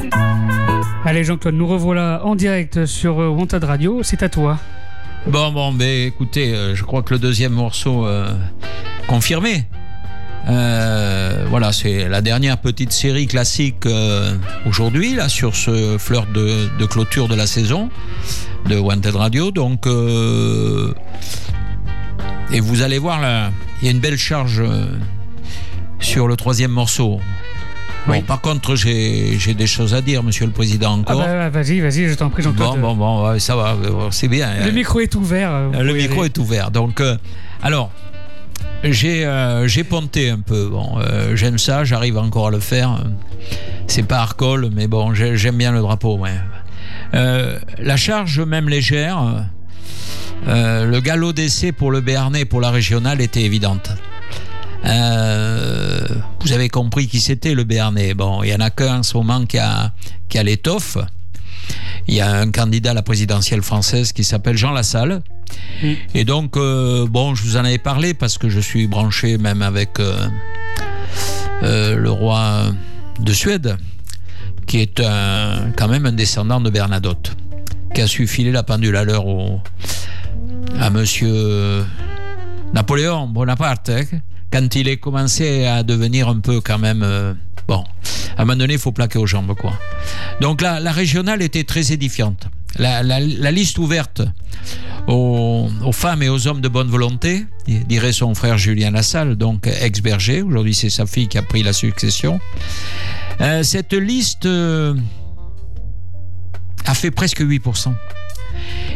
Allez 1.07 1.25
Jean-Claude, 1.25 1.55
nous 1.55 1.67
revoilà 1.67 2.21
en 2.23 2.35
direct 2.35 2.85
sur 2.85 3.19
euh, 3.19 3.29
Wanted 3.29 3.65
Radio. 3.65 4.03
C'est 4.03 4.23
à 4.23 4.29
toi. 4.29 4.59
Bon, 5.27 5.53
bon, 5.53 5.73
mais 5.73 6.05
écoutez, 6.05 6.55
euh, 6.55 6.75
je 6.75 6.85
crois 6.85 7.03
que 7.03 7.15
le 7.15 7.19
deuxième 7.19 7.55
morceau 7.55 8.07
euh, 8.07 8.29
confirmé. 9.07 9.65
Euh, 10.49 11.47
voilà, 11.49 11.73
c'est 11.73 12.11
la 12.11 12.21
dernière 12.21 12.59
petite 12.59 12.93
série 12.93 13.27
classique 13.27 13.87
euh, 13.87 14.37
aujourd'hui, 14.67 15.15
là, 15.15 15.31
sur 15.31 15.57
ce 15.57 15.97
flirt 15.97 16.31
de, 16.31 16.69
de 16.79 16.85
clôture 16.85 17.27
de 17.27 17.37
la 17.37 17.47
saison 17.47 17.89
de 18.69 18.77
Wanted 18.77 19.17
Radio. 19.17 19.51
Donc, 19.51 19.87
euh, 19.87 20.93
et 22.53 22.61
vous 22.61 22.83
allez 22.83 22.99
voir 22.99 23.23
là, 23.23 23.51
il 23.81 23.87
y 23.87 23.89
a 23.89 23.93
une 23.93 24.01
belle 24.01 24.19
charge 24.19 24.61
euh, 24.61 24.85
sur 26.05 26.29
le 26.29 26.37
troisième 26.37 26.71
morceau. 26.71 27.21
Bon, 28.07 28.13
Oui. 28.13 28.21
par 28.23 28.41
contre, 28.43 28.75
j'ai 28.77 29.37
des 29.57 29.67
choses 29.67 29.95
à 29.95 30.03
dire, 30.03 30.23
monsieur 30.23 30.45
le 30.45 30.53
président, 30.53 30.93
Ah 31.07 31.13
encore. 31.13 31.21
bah 31.25 31.49
vas-y, 31.49 31.81
vas-y, 31.81 32.07
je 32.09 32.15
t'en 32.15 32.29
prie 32.29 32.43
bon, 32.43 32.51
Jean-Claude. 32.51 32.81
bon, 32.81 32.95
bon, 32.95 33.29
ouais, 33.31 33.39
ça 33.41 33.57
va, 33.57 33.75
c'est 34.11 34.29
bien. 34.29 34.51
Le 34.63 34.69
hein. 34.69 34.73
micro 34.73 35.01
est 35.01 35.15
ouvert. 35.15 35.51
euh, 35.53 35.83
Le 35.83 35.95
micro 35.95 36.21
aller. 36.21 36.27
est 36.27 36.39
ouvert. 36.39 36.71
Donc, 36.71 37.01
euh, 37.01 37.17
alors, 37.63 37.91
j'ai 38.85 39.25
euh, 39.25 39.67
j'ai 39.67 39.85
ponté 39.85 40.29
un 40.29 40.39
peu. 40.41 40.69
Bon, 40.69 40.99
euh, 40.99 41.35
j'aime 41.35 41.57
ça, 41.57 41.85
j'arrive 41.85 42.19
encore 42.19 42.49
à 42.49 42.51
le 42.51 42.61
faire. 42.61 43.03
C'est 43.87 44.03
pas 44.03 44.19
hardcore, 44.19 44.59
mais 44.71 44.87
bon, 44.87 45.15
j'ai- 45.15 45.39
j'aime 45.39 45.57
bien 45.57 45.73
le 45.73 45.81
drapeau. 45.81 46.19
ouais. 46.19 46.35
La 47.79 47.97
charge, 47.97 48.41
même 48.41 48.69
légère, 48.69 49.47
le 50.47 51.01
galop 51.01 51.33
d'essai 51.33 51.73
pour 51.73 51.91
le 51.91 52.01
Béarnais, 52.03 52.45
pour 52.45 52.61
la 52.61 52.71
régionale, 52.71 53.21
était 53.23 53.43
évidente. 53.43 53.91
Euh, 54.85 56.07
vous 56.41 56.53
avez 56.53 56.69
compris 56.69 57.09
qui 57.09 57.21
c'était 57.21 57.55
le 57.55 57.65
Béarnais. 57.65 58.15
Bon, 58.15 58.43
il 58.43 58.51
y 58.51 58.55
en 58.55 58.61
a 58.61 58.71
qu'un 58.71 58.99
en 58.99 59.03
ce 59.03 59.17
moment 59.17 59.45
qui 59.47 59.59
a, 59.59 59.93
qui 60.29 60.39
a 60.39 60.43
l'étoffe. 60.43 60.99
Il 62.07 62.15
y 62.15 62.21
a 62.21 62.31
un 62.31 62.51
candidat 62.51 62.91
à 62.91 62.95
la 62.95 63.03
présidentielle 63.03 63.63
française 63.63 64.13
qui 64.13 64.25
s'appelle 64.25 64.57
Jean 64.57 64.73
Lassalle. 64.73 65.23
Et 66.15 66.25
donc, 66.25 66.57
euh, 66.57 67.07
bon, 67.07 67.35
je 67.35 67.43
vous 67.43 67.57
en 67.57 67.65
avais 67.65 67.79
parlé 67.79 68.13
parce 68.13 68.37
que 68.37 68.49
je 68.49 68.61
suis 68.61 68.87
branché 68.87 69.39
même 69.39 69.63
avec 69.63 69.99
euh, 70.01 70.29
le 71.97 72.11
roi 72.11 72.65
de 73.21 73.33
Suède, 73.33 73.77
qui 74.67 74.81
est 74.81 75.01
un, 75.01 75.73
quand 75.77 75.89
même 75.89 76.05
un 76.05 76.13
descendant 76.13 76.61
de 76.61 76.69
Bernadotte, 76.69 77.35
qui 77.95 78.03
a 78.03 78.07
su 78.07 78.27
filer 78.27 78.53
la 78.53 78.63
pendule 78.63 78.97
à 78.97 79.05
l'heure 79.05 79.25
à 80.79 80.91
monsieur 80.91 81.85
Napoléon 82.75 83.29
Bonaparte, 83.29 83.91
hein, 83.91 84.03
quand 84.55 84.77
il 84.77 84.87
est 84.87 84.99
commencé 84.99 85.65
à 85.65 85.83
devenir 85.83 86.29
un 86.29 86.39
peu 86.39 86.61
quand 86.61 86.79
même... 86.79 87.03
euh, 87.03 87.35
bon, 87.67 87.83
à 88.37 88.43
un 88.43 88.45
moment 88.45 88.57
donné, 88.57 88.75
il 88.75 88.79
faut 88.79 88.93
plaquer 88.93 89.19
aux 89.19 89.27
jambes, 89.27 89.53
quoi. 89.57 89.73
Donc 90.41 90.63
là, 90.63 90.79
la 90.79 90.93
régionale 90.93 91.43
était 91.43 91.65
très 91.65 91.91
édifiante. 91.91 92.47
La, 92.79 93.03
liste 93.51 93.79
ouverte 93.79 94.23
aux, 95.09 95.69
aux 95.85 95.93
femmes 95.93 96.23
et 96.23 96.29
aux 96.29 96.47
hommes 96.47 96.61
de 96.61 96.69
bonne 96.69 96.87
volonté, 96.87 97.47
dirait 97.67 98.13
son 98.13 98.33
frère 98.37 98.57
Julien 98.57 98.93
Lassalle, 98.93 99.35
donc 99.35 99.67
ex-berger. 99.67 100.43
Aujourd'hui, 100.43 100.75
c'est 100.75 100.91
sa 100.91 101.05
fille 101.05 101.27
qui 101.27 101.37
a 101.37 101.43
pris 101.43 101.65
la 101.65 101.73
succession. 101.73 102.39
Euh, 103.41 103.65
cette 103.65 103.93
liste 103.93 104.47
euh, 104.47 104.95
a 106.87 106.95
fait 106.95 107.11
presque 107.11 107.41
8% 107.41 107.93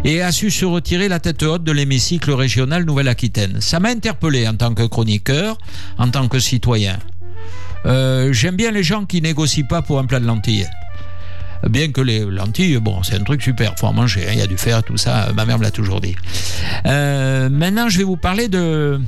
et 0.04 0.22
a 0.22 0.32
su 0.32 0.50
se 0.50 0.64
retirer 0.64 1.08
la 1.08 1.20
tête 1.20 1.42
haute 1.42 1.64
de 1.64 1.72
l'hémicycle 1.72 2.32
régional 2.32 2.84
Nouvelle-Aquitaine. 2.84 3.60
Ça 3.60 3.80
m'a 3.80 3.90
interpellé 3.90 4.46
en 4.46 4.54
tant 4.54 4.74
que 4.74 4.84
chroniqueur, 4.86 5.58
en 5.98 6.08
tant 6.08 6.28
que 6.28 6.38
citoyen. 6.38 6.98
Euh, 7.86 8.32
J'aime 8.32 8.56
bien 8.56 8.70
les 8.70 8.82
gens 8.82 9.04
qui 9.06 9.20
négocient 9.20 9.66
pas 9.66 9.82
pour 9.82 9.98
un 9.98 10.06
plat 10.06 10.20
de 10.20 10.26
lentilles. 10.26 10.68
Bien 11.68 11.90
que 11.90 12.00
les 12.00 12.24
lentilles, 12.24 12.78
bon, 12.78 13.02
c'est 13.02 13.16
un 13.16 13.24
truc 13.24 13.42
super, 13.42 13.74
faut 13.76 13.86
en 13.88 13.92
manger, 13.92 14.28
hein, 14.28 14.32
il 14.32 14.38
y 14.38 14.42
a 14.42 14.46
du 14.46 14.56
fer, 14.56 14.82
tout 14.84 14.96
ça, 14.96 15.32
ma 15.34 15.44
mère 15.44 15.58
me 15.58 15.64
l'a 15.64 15.72
toujours 15.72 16.00
dit. 16.00 16.14
Euh, 16.86 17.48
maintenant, 17.48 17.88
je 17.88 17.98
vais 17.98 18.04
vous 18.04 18.16
parler 18.16 18.48
de 18.48 19.00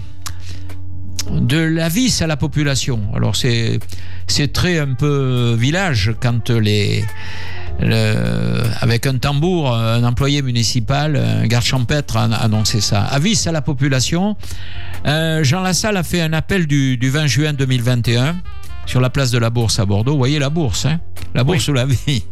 de 1.31 1.59
la 1.59 1.89
vis 1.89 2.23
à 2.23 2.27
la 2.27 2.37
population. 2.37 3.01
Alors 3.15 3.37
c'est 3.37 3.79
c'est 4.27 4.53
très 4.53 4.79
un 4.79 4.95
peu 4.95 5.55
village 5.57 6.13
quand 6.21 6.51
les 6.51 7.05
le- 7.81 8.63
avec 8.81 9.07
un 9.07 9.17
tambour, 9.19 9.75
un 9.75 10.03
employé 10.05 10.43
municipal, 10.43 11.17
un 11.17 11.47
garde 11.47 11.65
champêtre 11.65 12.17
a 12.17 12.25
annoncé 12.25 12.81
ça. 12.81 13.03
Avis 13.05 13.43
à 13.47 13.53
la 13.53 13.63
population. 13.63 14.37
Euh, 15.07 15.43
Jean 15.45 15.61
Lassalle 15.63 15.97
a 15.97 16.03
fait 16.03 16.21
un 16.21 16.33
appel 16.33 16.67
du, 16.67 16.97
du 16.97 17.11
20 17.11 17.27
juin 17.27 17.53
2021 17.53 18.37
sur 18.87 19.01
la 19.01 19.11
place 19.11 19.31
de 19.31 19.39
la 19.39 19.51
Bourse 19.51 19.79
à 19.79 19.87
Bordeaux. 19.87 20.13
Vous 20.13 20.19
voyez 20.19 20.39
la 20.39 20.51
Bourse, 20.51 20.87
hein? 20.87 21.01
La 21.35 21.45
Bourse 21.45 21.69
ou 21.69 21.73
la 21.73 21.87
vie? 21.87 22.25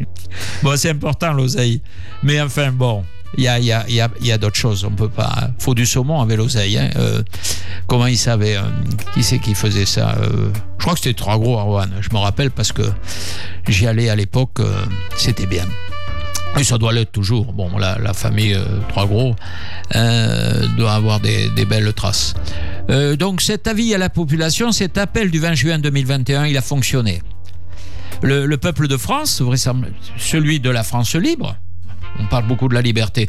bon, 0.62 0.76
c'est 0.76 0.90
important 0.90 1.32
l'oseille. 1.32 1.80
Mais 2.22 2.40
enfin, 2.40 2.72
bon, 2.72 3.04
il 3.36 3.44
y 3.44 3.48
a, 3.48 3.58
y 3.58 3.72
a, 3.72 3.84
y 3.88 4.00
y 4.20 4.32
a 4.32 4.38
d'autres 4.38 4.56
choses. 4.56 4.84
On 4.84 4.90
peut 4.90 5.08
pas. 5.08 5.50
faut 5.58 5.74
du 5.74 5.86
saumon 5.86 6.20
avec 6.20 6.36
l'oseille. 6.38 6.78
Hein. 6.78 6.90
Euh, 6.96 7.22
comment 7.86 8.06
il 8.06 8.16
savait 8.16 8.56
euh, 8.56 8.62
Qui 9.14 9.22
c'est 9.22 9.38
qui 9.38 9.54
faisait 9.54 9.86
ça 9.86 10.16
Euh, 10.20 10.50
Je 10.78 10.82
crois 10.82 10.94
que 10.94 11.00
c'était 11.00 11.14
trois 11.14 11.38
gros 11.38 11.58
Arwan. 11.58 11.90
Je 12.00 12.08
me 12.12 12.18
rappelle 12.18 12.50
parce 12.50 12.72
que 12.72 12.82
j'y 13.68 13.86
allais 13.86 14.08
à 14.08 14.16
l'époque. 14.16 14.60
c'était 15.16 15.46
bien. 15.46 15.66
Et 16.58 16.64
ça 16.64 16.78
doit 16.78 16.92
l'être 16.92 17.12
toujours. 17.12 17.52
Bon, 17.52 17.76
la, 17.76 18.14
famille 18.14 18.58
Trois 18.88 19.06
Gros 19.06 19.36
euh, 19.94 20.66
doit 20.78 20.92
avoir 20.94 21.20
des, 21.20 21.50
belles 21.68 21.92
traces. 21.92 22.34
Donc 23.18 23.42
cet 23.42 23.66
avis 23.66 23.94
à 23.94 23.98
la 23.98 24.08
population, 24.08 24.72
cet 24.72 24.96
appel 24.96 25.30
du 25.30 25.38
20 25.38 25.52
juin 25.52 25.78
2021, 25.78 26.46
il 26.46 26.56
a 26.56 26.62
fonctionné. 26.62 27.20
Le, 28.22 28.46
le 28.46 28.56
peuple 28.56 28.88
de 28.88 28.96
France, 28.96 29.42
celui 30.16 30.58
de 30.58 30.70
la 30.70 30.82
France 30.82 31.14
libre, 31.14 31.54
on 32.20 32.26
parle 32.26 32.46
beaucoup 32.46 32.68
de 32.68 32.74
la 32.74 32.82
liberté, 32.82 33.28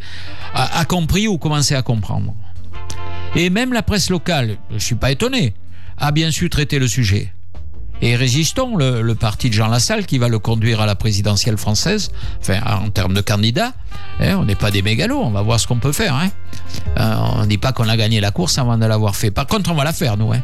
a, 0.53 0.83
compris 0.85 1.27
ou 1.27 1.37
commencé 1.37 1.75
à 1.75 1.81
comprendre. 1.81 2.33
Et 3.35 3.49
même 3.49 3.73
la 3.73 3.83
presse 3.83 4.09
locale, 4.09 4.57
je 4.69 4.75
ne 4.75 4.79
suis 4.79 4.95
pas 4.95 5.11
étonné, 5.11 5.53
a 5.97 6.11
bien 6.11 6.31
su 6.31 6.49
traiter 6.49 6.79
le 6.79 6.87
sujet. 6.87 7.33
Et 8.01 8.15
résistons, 8.15 8.77
le, 8.77 9.13
parti 9.13 9.49
de 9.49 9.53
Jean 9.53 9.67
Lassalle 9.67 10.05
qui 10.05 10.17
va 10.19 10.29
le 10.29 10.39
conduire 10.39 10.79
à 10.79 10.85
la 10.85 10.95
présidentielle 10.95 11.57
française, 11.57 12.11
enfin 12.39 12.59
en 12.65 12.89
termes 12.89 13.13
de 13.13 13.19
candidat, 13.21 13.73
hein, 14.21 14.37
on 14.39 14.45
n'est 14.45 14.55
pas 14.55 14.71
des 14.71 14.81
mégalos, 14.81 15.19
on 15.21 15.31
va 15.31 15.41
voir 15.41 15.59
ce 15.59 15.67
qu'on 15.67 15.79
peut 15.79 15.91
faire. 15.91 16.15
hein. 16.15 16.29
Euh, 16.97 17.15
on 17.35 17.41
ne 17.41 17.45
dit 17.47 17.57
pas 17.57 17.73
qu'on 17.73 17.89
a 17.89 17.97
gagné 17.97 18.21
la 18.21 18.31
course 18.31 18.57
avant 18.57 18.77
de 18.77 18.85
l'avoir 18.85 19.15
fait. 19.17 19.31
Par 19.31 19.47
contre, 19.47 19.69
on 19.71 19.75
va 19.75 19.83
la 19.83 19.91
faire, 19.93 20.15
nous. 20.15 20.31
hein. 20.31 20.41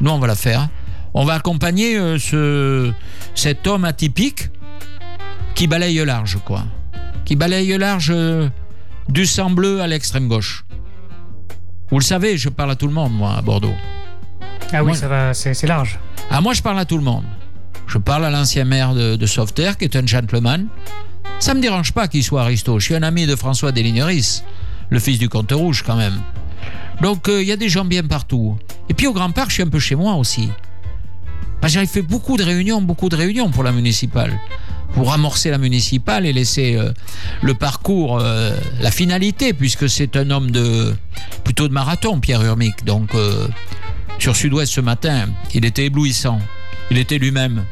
Nous, 0.00 0.10
on 0.10 0.18
va 0.18 0.26
la 0.26 0.34
faire. 0.34 0.68
On 1.12 1.24
va 1.24 1.34
accompagner 1.34 1.96
euh, 1.96 2.18
ce, 2.18 2.92
cet 3.34 3.66
homme 3.66 3.84
atypique 3.84 4.48
qui 5.54 5.66
balaye 5.66 6.04
large, 6.04 6.38
quoi. 6.44 6.64
Qui 7.24 7.36
balaye 7.36 7.76
large 7.78 8.12
euh, 8.14 8.48
du 9.08 9.26
sang 9.26 9.50
bleu 9.50 9.80
à 9.80 9.86
l'extrême 9.86 10.28
gauche. 10.28 10.64
Vous 11.90 11.98
le 11.98 12.04
savez, 12.04 12.36
je 12.36 12.48
parle 12.48 12.72
à 12.72 12.76
tout 12.76 12.86
le 12.86 12.92
monde, 12.92 13.12
moi, 13.12 13.34
à 13.36 13.42
Bordeaux. 13.42 13.74
Ah 14.72 14.82
oui, 14.82 14.94
ça 14.94 15.08
va, 15.08 15.34
c'est 15.34 15.66
large. 15.66 15.98
Ah, 16.30 16.40
moi, 16.40 16.52
je 16.52 16.62
parle 16.62 16.78
à 16.78 16.84
tout 16.84 16.96
le 16.96 17.04
monde. 17.04 17.24
Je 17.86 17.98
parle 17.98 18.24
à 18.24 18.30
l'ancien 18.30 18.64
maire 18.64 18.94
de, 18.94 19.16
de 19.16 19.26
Sauveterre, 19.26 19.76
qui 19.76 19.84
est 19.84 19.96
un 19.96 20.06
gentleman. 20.06 20.66
Ça 21.38 21.54
me 21.54 21.60
dérange 21.60 21.92
pas 21.92 22.08
qu'il 22.08 22.24
soit 22.24 22.42
aristo. 22.42 22.78
Je 22.78 22.86
suis 22.86 22.94
un 22.94 23.02
ami 23.02 23.26
de 23.26 23.36
François 23.36 23.72
Desligneris, 23.72 24.42
le 24.90 24.98
fils 24.98 25.18
du 25.18 25.28
comte 25.28 25.52
rouge, 25.52 25.82
quand 25.84 25.96
même. 25.96 26.20
Donc, 27.00 27.28
euh, 27.28 27.42
il 27.42 27.48
y 27.48 27.52
a 27.52 27.56
des 27.56 27.68
gens 27.68 27.84
bien 27.84 28.02
partout. 28.02 28.56
Et 28.88 28.94
puis, 28.94 29.06
au 29.06 29.12
Grand 29.12 29.30
Parc, 29.30 29.50
je 29.50 29.54
suis 29.54 29.62
un 29.62 29.68
peu 29.68 29.78
chez 29.78 29.94
moi 29.94 30.14
aussi. 30.14 30.48
Que 31.60 31.68
J'ai 31.68 31.86
fait 31.86 32.02
beaucoup 32.02 32.36
de 32.36 32.42
réunions, 32.42 32.82
beaucoup 32.82 33.08
de 33.08 33.16
réunions 33.16 33.50
pour 33.50 33.64
la 33.64 33.72
municipale. 33.72 34.38
Pour 34.94 35.12
amorcer 35.12 35.50
la 35.50 35.58
municipale 35.58 36.24
et 36.24 36.32
laisser 36.32 36.76
euh, 36.76 36.92
le 37.42 37.54
parcours, 37.54 38.18
euh, 38.20 38.56
la 38.80 38.90
finalité, 38.90 39.52
puisque 39.52 39.88
c'est 39.88 40.16
un 40.16 40.30
homme 40.30 40.50
de 40.50 40.94
plutôt 41.42 41.68
de 41.68 41.72
marathon, 41.72 42.20
Pierre 42.20 42.42
Urmic. 42.42 42.84
Donc, 42.84 43.14
euh, 43.14 43.48
sur 44.18 44.36
Sud-Ouest 44.36 44.72
ce 44.72 44.80
matin, 44.80 45.26
il 45.52 45.64
était 45.64 45.86
éblouissant. 45.86 46.38
Il 46.90 46.98
était 46.98 47.18
lui-même. 47.18 47.64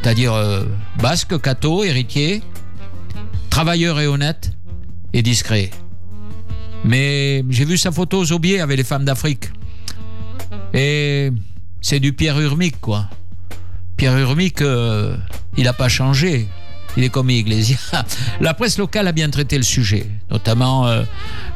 C'est-à-dire 0.00 0.32
euh, 0.32 0.64
basque, 1.00 1.40
catho, 1.40 1.84
héritier, 1.84 2.42
travailleur 3.50 4.00
et 4.00 4.06
honnête 4.06 4.52
et 5.12 5.22
discret. 5.22 5.70
Mais 6.84 7.44
j'ai 7.50 7.64
vu 7.66 7.76
sa 7.76 7.92
photo 7.92 8.18
aux 8.20 8.32
Aubiers 8.32 8.60
avec 8.60 8.78
les 8.78 8.84
femmes 8.84 9.04
d'Afrique. 9.04 9.50
Et 10.72 11.30
c'est 11.80 12.00
du 12.00 12.12
Pierre 12.14 12.40
Urmic, 12.40 12.80
quoi. 12.80 13.08
Pierre 13.96 14.16
Urmic, 14.16 14.62
euh, 14.62 15.16
il 15.56 15.64
n'a 15.64 15.72
pas 15.72 15.88
changé. 15.88 16.48
Il 16.96 17.04
est 17.04 17.08
comme 17.08 17.30
Iglesias. 17.30 18.04
La 18.40 18.54
presse 18.54 18.78
locale 18.78 19.06
a 19.06 19.12
bien 19.12 19.30
traité 19.30 19.56
le 19.56 19.62
sujet, 19.62 20.06
notamment 20.30 20.88
euh, 20.88 21.04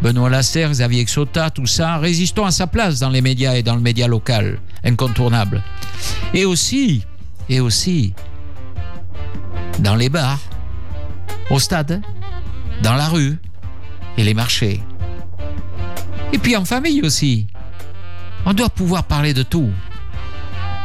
Benoît 0.01 0.31
Lasserre, 0.31 0.71
Xavier 0.71 1.05
Xota, 1.05 1.51
tout 1.51 1.67
ça. 1.67 1.99
Résistons 1.99 2.45
à 2.45 2.51
sa 2.51 2.67
place 2.67 3.01
dans 3.01 3.11
les 3.11 3.21
médias 3.21 3.55
et 3.55 3.63
dans 3.63 3.75
le 3.75 3.81
média 3.81 4.07
local, 4.07 4.61
incontournable. 4.85 5.63
Et 6.33 6.45
aussi, 6.45 7.05
et 7.49 7.61
aussi, 7.61 8.15
dans 9.81 9.97
les 9.97 10.09
bars, 10.09 10.39
au 11.51 11.59
stade, 11.59 12.01
dans 12.83 12.95
la 12.95 13.09
rue 13.09 13.39
et 14.17 14.25
les 14.25 14.35
marchés. 14.35 14.81
Et 16.33 16.39
puis 16.39 16.57
en 16.57 16.65
famille 16.65 17.03
aussi. 17.03 17.47
On 18.47 18.53
doit 18.53 18.69
pouvoir 18.69 19.05
parler 19.05 19.33
de 19.33 19.43
tout. 19.43 19.71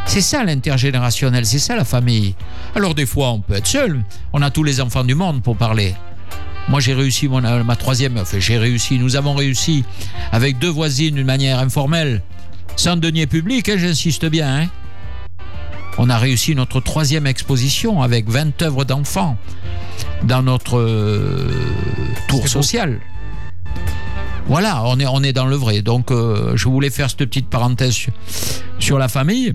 C'est 0.10 0.22
ça 0.22 0.44
l'intergénérationnel, 0.44 1.46
c'est 1.46 1.60
ça 1.60 1.76
la 1.76 1.86
famille. 1.86 2.34
Alors 2.74 2.96
des 2.96 3.06
fois, 3.06 3.30
on 3.30 3.42
peut 3.42 3.54
être 3.54 3.68
seul. 3.68 4.04
On 4.34 4.42
a 4.42 4.50
tous 4.50 4.64
les 4.64 4.82
enfants 4.82 5.04
du 5.04 5.14
monde 5.14 5.44
pour 5.44 5.56
parler. 5.56 5.94
Moi, 6.68 6.80
j'ai 6.80 6.96
réussi 6.96 7.28
mon, 7.28 7.46
euh, 7.46 7.64
ma 7.64 7.76
troisième. 7.76 8.18
Enfin, 8.18 8.40
j'ai 8.40 8.58
réussi. 8.58 8.98
Nous 8.98 9.16
avons 9.16 9.36
réussi 9.36 9.86
avec 10.32 10.58
deux 10.58 10.68
voisines 10.68 11.14
d'une 11.14 11.28
manière 11.28 11.60
informelle, 11.60 12.24
sans 12.76 12.98
denier 12.98 13.28
public. 13.28 13.70
Hein, 13.70 13.76
J'insiste 13.78 14.26
bien. 14.26 14.62
Hein. 14.62 14.68
On 16.00 16.10
a 16.10 16.18
réussi 16.18 16.56
notre 16.56 16.80
troisième 16.80 17.28
exposition 17.28 18.02
avec 18.02 18.28
20 18.30 18.64
œuvres 18.64 18.86
d'enfants 18.86 19.38
dans 20.24 20.42
notre 20.42 20.80
euh, 20.80 21.52
tour 22.28 22.48
social. 22.48 23.00
Voilà, 24.48 24.82
on 24.86 25.00
est, 25.00 25.06
on 25.06 25.22
est 25.22 25.34
dans 25.34 25.46
le 25.46 25.56
vrai. 25.56 25.84
Donc, 25.84 26.10
euh, 26.10 26.54
je 26.56 26.68
voulais 26.68 26.90
faire 26.90 27.12
cette 27.12 27.20
petite 27.20 27.48
parenthèse 27.48 27.94
sur, 27.94 28.12
sur 28.80 28.98
la 28.98 29.08
famille. 29.08 29.54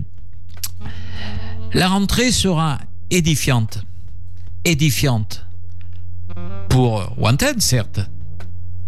La 1.75 1.89
rentrée 1.89 2.31
sera 2.31 2.79
édifiante. 3.09 3.83
Édifiante. 4.63 5.45
Pour 6.69 7.11
Wanted, 7.17 7.61
certes. 7.61 7.99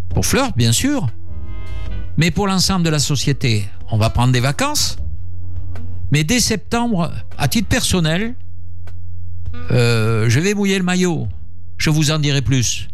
Pour 0.08 0.26
Fleur, 0.26 0.54
bien 0.56 0.72
sûr. 0.72 1.10
Mais 2.16 2.32
pour 2.32 2.48
l'ensemble 2.48 2.86
de 2.86 2.90
la 2.90 3.00
société, 3.00 3.68
on 3.92 3.98
va 3.98 4.10
prendre 4.10 4.32
des 4.32 4.40
vacances. 4.40 4.96
Mais 6.12 6.24
dès 6.24 6.40
septembre, 6.40 7.12
à 7.38 7.50
titre 7.50 7.68
personnel, 7.68 8.36
euh, 9.72 10.30
je 10.30 10.40
vais 10.40 10.54
mouiller 10.54 10.78
le 10.78 10.86
maillot. 10.86 11.28
Je 11.78 11.90
vous 11.90 12.12
en 12.12 12.20
dirai 12.20 12.42
plus. 12.42 12.88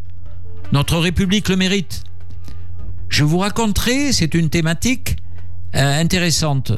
Notre 0.71 0.97
République 0.97 1.49
le 1.49 1.55
mérite. 1.55 2.03
Je 3.09 3.23
vous 3.23 3.37
raconterai, 3.37 4.11
c'est 4.11 4.33
une 4.33 4.49
thématique 4.49 5.17
euh, 5.75 6.01
intéressante 6.01 6.71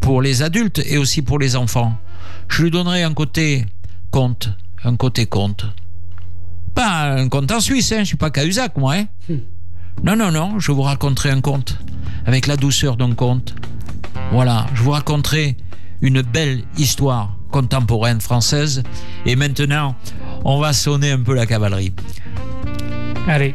pour 0.00 0.20
les 0.20 0.42
adultes 0.42 0.82
et 0.84 0.98
aussi 0.98 1.22
pour 1.22 1.38
les 1.38 1.56
enfants. 1.56 1.98
Je 2.48 2.62
lui 2.62 2.70
donnerai 2.70 3.02
un 3.02 3.14
côté 3.14 3.66
conte, 4.10 4.50
un 4.84 4.96
côté 4.96 5.26
conte. 5.26 5.66
Pas 6.74 7.12
un 7.12 7.28
conte 7.28 7.50
en 7.52 7.60
Suisse, 7.60 7.92
hein, 7.92 8.00
je 8.00 8.04
suis 8.04 8.16
pas 8.16 8.30
Cahuzac, 8.30 8.76
moi. 8.76 8.94
Hein. 8.94 9.06
Non, 10.02 10.16
non, 10.16 10.30
non, 10.30 10.58
je 10.58 10.72
vous 10.72 10.82
raconterai 10.82 11.30
un 11.30 11.40
conte 11.40 11.78
avec 12.26 12.46
la 12.46 12.56
douceur 12.56 12.96
d'un 12.96 13.14
conte. 13.14 13.54
Voilà, 14.32 14.66
je 14.74 14.82
vous 14.82 14.90
raconterai 14.90 15.56
une 16.00 16.22
belle 16.22 16.62
histoire 16.76 17.36
contemporaine 17.50 18.20
française. 18.20 18.82
Et 19.26 19.36
maintenant, 19.36 19.94
on 20.44 20.58
va 20.58 20.72
sonner 20.72 21.12
un 21.12 21.22
peu 21.22 21.34
la 21.34 21.46
cavalerie. 21.46 21.92
Allez. 23.28 23.54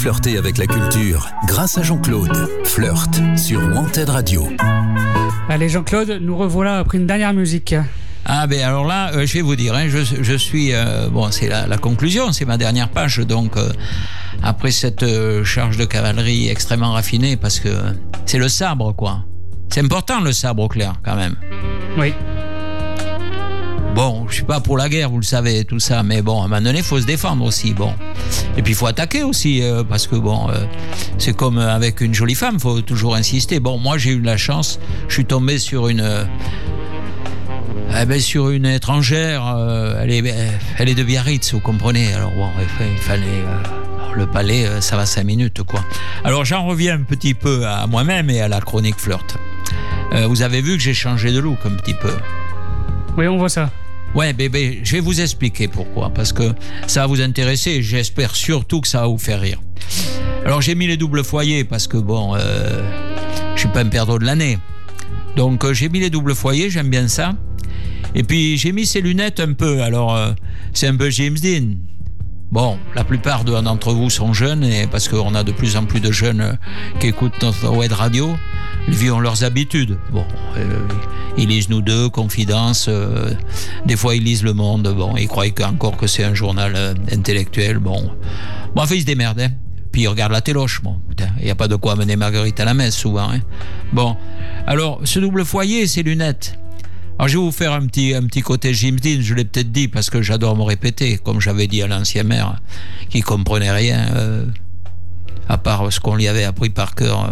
Flirter 0.00 0.38
avec 0.38 0.56
la 0.56 0.66
culture 0.66 1.28
grâce 1.46 1.76
à 1.76 1.82
Jean-Claude. 1.82 2.32
Flirt 2.64 3.20
sur 3.36 3.60
Wanted 3.60 4.08
Radio. 4.08 4.48
Allez 5.50 5.68
Jean-Claude, 5.68 6.20
nous 6.22 6.38
revoilà 6.38 6.78
après 6.78 6.96
une 6.96 7.06
dernière 7.06 7.34
musique. 7.34 7.74
Ah 8.24 8.46
ben 8.46 8.62
alors 8.62 8.86
là, 8.86 9.12
euh, 9.12 9.26
je 9.26 9.34
vais 9.34 9.42
vous 9.42 9.56
dire, 9.56 9.74
hein, 9.74 9.88
je, 9.88 9.98
je, 9.98 10.34
suis... 10.38 10.72
Euh, 10.72 11.10
bon, 11.10 11.30
c'est 11.30 11.48
la, 11.48 11.66
la, 11.66 11.76
conclusion, 11.76 12.32
c'est 12.32 12.46
ma 12.46 12.56
dernière 12.56 12.88
page, 12.88 13.18
donc 13.18 13.58
euh, 13.58 13.70
après 14.42 14.70
cette 14.70 15.02
euh, 15.02 15.44
charge 15.44 15.76
de 15.76 15.84
cavalerie 15.84 16.48
extrêmement 16.48 16.92
raffinée, 16.92 17.36
parce 17.36 17.60
que 17.60 17.68
c'est 18.24 18.38
le 18.38 18.48
sabre, 18.48 18.94
quoi. 18.96 19.24
C'est 19.68 19.80
important 19.80 20.22
le 20.22 20.32
sabre 20.32 20.62
au 20.62 20.68
clair, 20.68 20.94
quand 21.04 21.16
même. 21.16 21.36
Oui. 21.98 22.14
Bon, 23.94 24.26
je 24.28 24.34
suis 24.36 24.44
pas 24.44 24.60
pour 24.60 24.78
la 24.78 24.88
guerre, 24.88 25.10
vous 25.10 25.18
le 25.18 25.24
savez, 25.24 25.64
tout 25.64 25.78
ça, 25.80 26.02
mais 26.02 26.22
bon, 26.22 26.40
à 26.40 26.44
un 26.46 26.48
moment 26.48 26.62
donné, 26.62 26.82
faut 26.82 26.98
se 27.00 27.04
défendre 27.06 27.44
aussi, 27.44 27.74
bon. 27.74 27.92
Et 28.56 28.62
puis 28.62 28.72
il 28.72 28.76
faut 28.76 28.86
attaquer 28.86 29.22
aussi, 29.22 29.62
euh, 29.62 29.84
parce 29.84 30.06
que 30.06 30.16
bon, 30.16 30.48
euh, 30.48 30.64
c'est 31.18 31.36
comme 31.36 31.58
avec 31.58 32.00
une 32.00 32.14
jolie 32.14 32.34
femme, 32.34 32.58
faut 32.58 32.80
toujours 32.80 33.14
insister. 33.14 33.60
Bon, 33.60 33.78
moi 33.78 33.98
j'ai 33.98 34.12
eu 34.12 34.20
la 34.20 34.36
chance, 34.38 34.78
je 35.08 35.14
suis 35.14 35.24
tombé 35.26 35.58
sur 35.58 35.88
une, 35.88 36.00
euh, 36.00 36.24
eh 38.00 38.06
ben, 38.06 38.20
sur 38.20 38.50
une 38.50 38.64
étrangère, 38.66 39.46
euh, 39.54 40.00
elle 40.02 40.10
est, 40.12 40.34
elle 40.78 40.88
est 40.88 40.94
de 40.94 41.02
Biarritz, 41.02 41.52
vous 41.52 41.60
comprenez. 41.60 42.14
Alors 42.14 42.30
bon, 42.32 42.48
il 42.80 42.98
fallait. 42.98 43.24
euh, 43.26 43.62
le 44.14 44.26
palais, 44.26 44.66
euh, 44.66 44.80
ça 44.80 44.96
va 44.96 45.06
cinq 45.06 45.24
minutes, 45.24 45.62
quoi. 45.62 45.84
Alors 46.24 46.44
j'en 46.44 46.66
reviens 46.66 46.94
un 46.96 47.02
petit 47.02 47.34
peu 47.34 47.64
à 47.66 47.86
moi-même 47.86 48.28
et 48.30 48.40
à 48.40 48.48
la 48.48 48.60
chronique 48.60 48.98
flirt. 48.98 49.36
Euh, 50.14 50.26
vous 50.26 50.42
avez 50.42 50.62
vu 50.62 50.76
que 50.76 50.82
j'ai 50.82 50.94
changé 50.94 51.32
de 51.32 51.38
look 51.38 51.58
un 51.64 51.76
petit 51.76 51.94
peu. 51.94 52.12
Oui, 53.20 53.26
on 53.26 53.36
voit 53.36 53.50
ça. 53.50 53.70
Ouais, 54.14 54.32
bébé, 54.32 54.80
je 54.82 54.92
vais 54.92 55.00
vous 55.00 55.20
expliquer 55.20 55.68
pourquoi. 55.68 56.08
Parce 56.08 56.32
que 56.32 56.54
ça 56.86 57.02
va 57.02 57.06
vous 57.06 57.20
intéresser 57.20 57.72
et 57.72 57.82
j'espère 57.82 58.34
surtout 58.34 58.80
que 58.80 58.88
ça 58.88 59.02
va 59.02 59.08
vous 59.08 59.18
faire 59.18 59.42
rire. 59.42 59.60
Alors 60.46 60.62
j'ai 60.62 60.74
mis 60.74 60.86
les 60.86 60.96
doubles 60.96 61.22
foyers 61.22 61.64
parce 61.64 61.86
que 61.86 61.98
bon, 61.98 62.34
euh, 62.34 62.82
je 63.56 63.60
suis 63.60 63.68
pas 63.68 63.80
un 63.80 63.88
perdreau 63.90 64.18
de 64.18 64.24
l'année. 64.24 64.58
Donc 65.36 65.66
euh, 65.66 65.74
j'ai 65.74 65.90
mis 65.90 66.00
les 66.00 66.08
doubles 66.08 66.34
foyers, 66.34 66.70
j'aime 66.70 66.88
bien 66.88 67.08
ça. 67.08 67.34
Et 68.14 68.22
puis 68.22 68.56
j'ai 68.56 68.72
mis 68.72 68.86
ces 68.86 69.02
lunettes 69.02 69.38
un 69.38 69.52
peu. 69.52 69.82
Alors 69.82 70.16
euh, 70.16 70.32
c'est 70.72 70.86
un 70.86 70.96
peu 70.96 71.10
James 71.10 71.36
Dean. 71.38 71.74
Bon, 72.50 72.78
la 72.96 73.04
plupart 73.04 73.44
de- 73.44 73.52
d'entre 73.60 73.92
vous 73.92 74.08
sont 74.08 74.32
jeunes 74.32 74.64
et 74.64 74.86
parce 74.86 75.08
qu'on 75.08 75.34
a 75.34 75.44
de 75.44 75.52
plus 75.52 75.76
en 75.76 75.84
plus 75.84 76.00
de 76.00 76.10
jeunes 76.10 76.40
euh, 76.40 76.52
qui 77.00 77.08
écoutent 77.08 77.40
notre 77.42 77.68
web 77.68 77.92
radio, 77.92 78.34
vieux 78.88 79.12
ont 79.12 79.20
leurs 79.20 79.44
habitudes. 79.44 79.98
Bon, 80.10 80.24
ils 81.36 81.48
lisent 81.48 81.68
nous 81.68 81.82
deux, 81.82 82.08
Confidence, 82.08 82.86
euh, 82.88 83.32
des 83.86 83.96
fois 83.96 84.14
ils 84.14 84.22
lisent 84.22 84.42
Le 84.42 84.52
Monde, 84.52 84.94
bon, 84.96 85.16
ils 85.16 85.28
croient 85.28 85.46
encore 85.64 85.96
que 85.96 86.06
c'est 86.06 86.24
un 86.24 86.34
journal 86.34 86.72
euh, 86.76 86.94
intellectuel, 87.12 87.78
bon. 87.78 88.10
Bon, 88.74 88.84
ils 88.84 89.00
se 89.00 89.06
démerdent, 89.06 89.40
hein. 89.40 89.50
Puis 89.92 90.02
ils 90.02 90.08
regardent 90.08 90.32
la 90.32 90.40
téloche, 90.40 90.82
bon, 90.82 91.00
il 91.38 91.44
n'y 91.44 91.50
a 91.50 91.54
pas 91.54 91.68
de 91.68 91.76
quoi 91.76 91.92
amener 91.92 92.16
Marguerite 92.16 92.60
à 92.60 92.64
la 92.64 92.74
messe 92.74 92.96
souvent, 92.96 93.30
hein. 93.30 93.40
Bon, 93.92 94.16
alors, 94.66 95.00
ce 95.04 95.18
double 95.18 95.44
foyer, 95.44 95.86
ces 95.86 96.02
lunettes. 96.02 96.56
Alors, 97.18 97.28
je 97.28 97.36
vais 97.36 97.44
vous 97.44 97.52
faire 97.52 97.72
un 97.72 97.86
petit, 97.86 98.14
un 98.14 98.22
petit 98.22 98.40
côté 98.40 98.72
Jim 98.72 98.96
Dean, 99.02 99.20
je 99.20 99.34
l'ai 99.34 99.44
peut-être 99.44 99.72
dit 99.72 99.88
parce 99.88 100.08
que 100.08 100.22
j'adore 100.22 100.56
me 100.56 100.62
répéter, 100.62 101.18
comme 101.18 101.40
j'avais 101.40 101.66
dit 101.66 101.82
à 101.82 101.86
l'ancien 101.86 102.22
maire, 102.22 102.60
qui 103.10 103.20
comprenait 103.20 103.72
rien, 103.72 104.08
euh, 104.14 104.46
à 105.48 105.58
part 105.58 105.92
ce 105.92 106.00
qu'on 106.00 106.16
lui 106.16 106.28
avait 106.28 106.44
appris 106.44 106.70
par 106.70 106.94
cœur. 106.94 107.30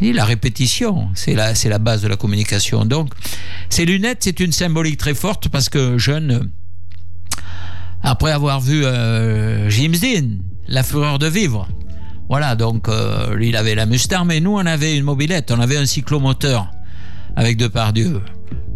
La 0.00 0.24
répétition, 0.24 1.08
c'est 1.14 1.34
la, 1.34 1.78
base 1.78 2.02
de 2.02 2.08
la 2.08 2.16
communication. 2.16 2.84
Donc, 2.84 3.10
ces 3.70 3.84
lunettes, 3.84 4.18
c'est 4.20 4.40
une 4.40 4.52
symbolique 4.52 4.98
très 4.98 5.14
forte 5.14 5.48
parce 5.48 5.68
que 5.68 5.98
jeune, 5.98 6.50
après 8.02 8.32
avoir 8.32 8.60
vu 8.60 8.84
euh, 8.84 9.70
Jim 9.70 9.92
Dean, 10.00 10.38
La 10.68 10.82
fureur 10.82 11.18
de 11.18 11.26
vivre, 11.26 11.68
voilà, 12.28 12.56
donc 12.56 12.88
euh, 12.88 13.34
lui, 13.34 13.48
il 13.50 13.56
avait 13.56 13.74
la 13.74 13.86
Mustang, 13.86 14.24
mais 14.24 14.40
nous, 14.40 14.52
on 14.52 14.66
avait 14.66 14.96
une 14.96 15.04
mobilette, 15.04 15.50
on 15.50 15.60
avait 15.60 15.76
un 15.76 15.86
cyclomoteur 15.86 16.70
avec 17.36 17.56
Depardieu. 17.56 18.20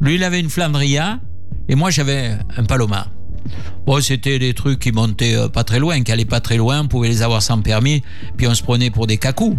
Lui, 0.01 0.17
il 0.17 0.25
avait 0.25 0.41
une 0.41 0.51
Flandria, 0.51 1.19
et 1.69 1.75
moi, 1.75 1.91
j'avais 1.91 2.37
un 2.57 2.65
Paloma. 2.65 3.09
Bon, 3.87 4.01
c'était 4.01 4.39
des 4.39 4.53
trucs 4.53 4.81
qui 4.81 4.93
montaient 4.93 5.37
euh, 5.37 5.49
pas 5.49 5.65
très 5.65 5.79
loin, 5.79 6.03
qui 6.03 6.13
allaient 6.13 6.27
pas 6.27 6.41
très 6.41 6.57
loin, 6.57 6.83
on 6.83 6.89
pouvait 6.89 7.09
les 7.09 7.23
avoir 7.23 7.43
sans 7.43 7.61
permis, 7.61 8.03
puis 8.37 8.47
on 8.47 8.55
se 8.55 8.63
prenait 8.63 8.91
pour 8.91 9.07
des 9.07 9.17
cacous. 9.17 9.57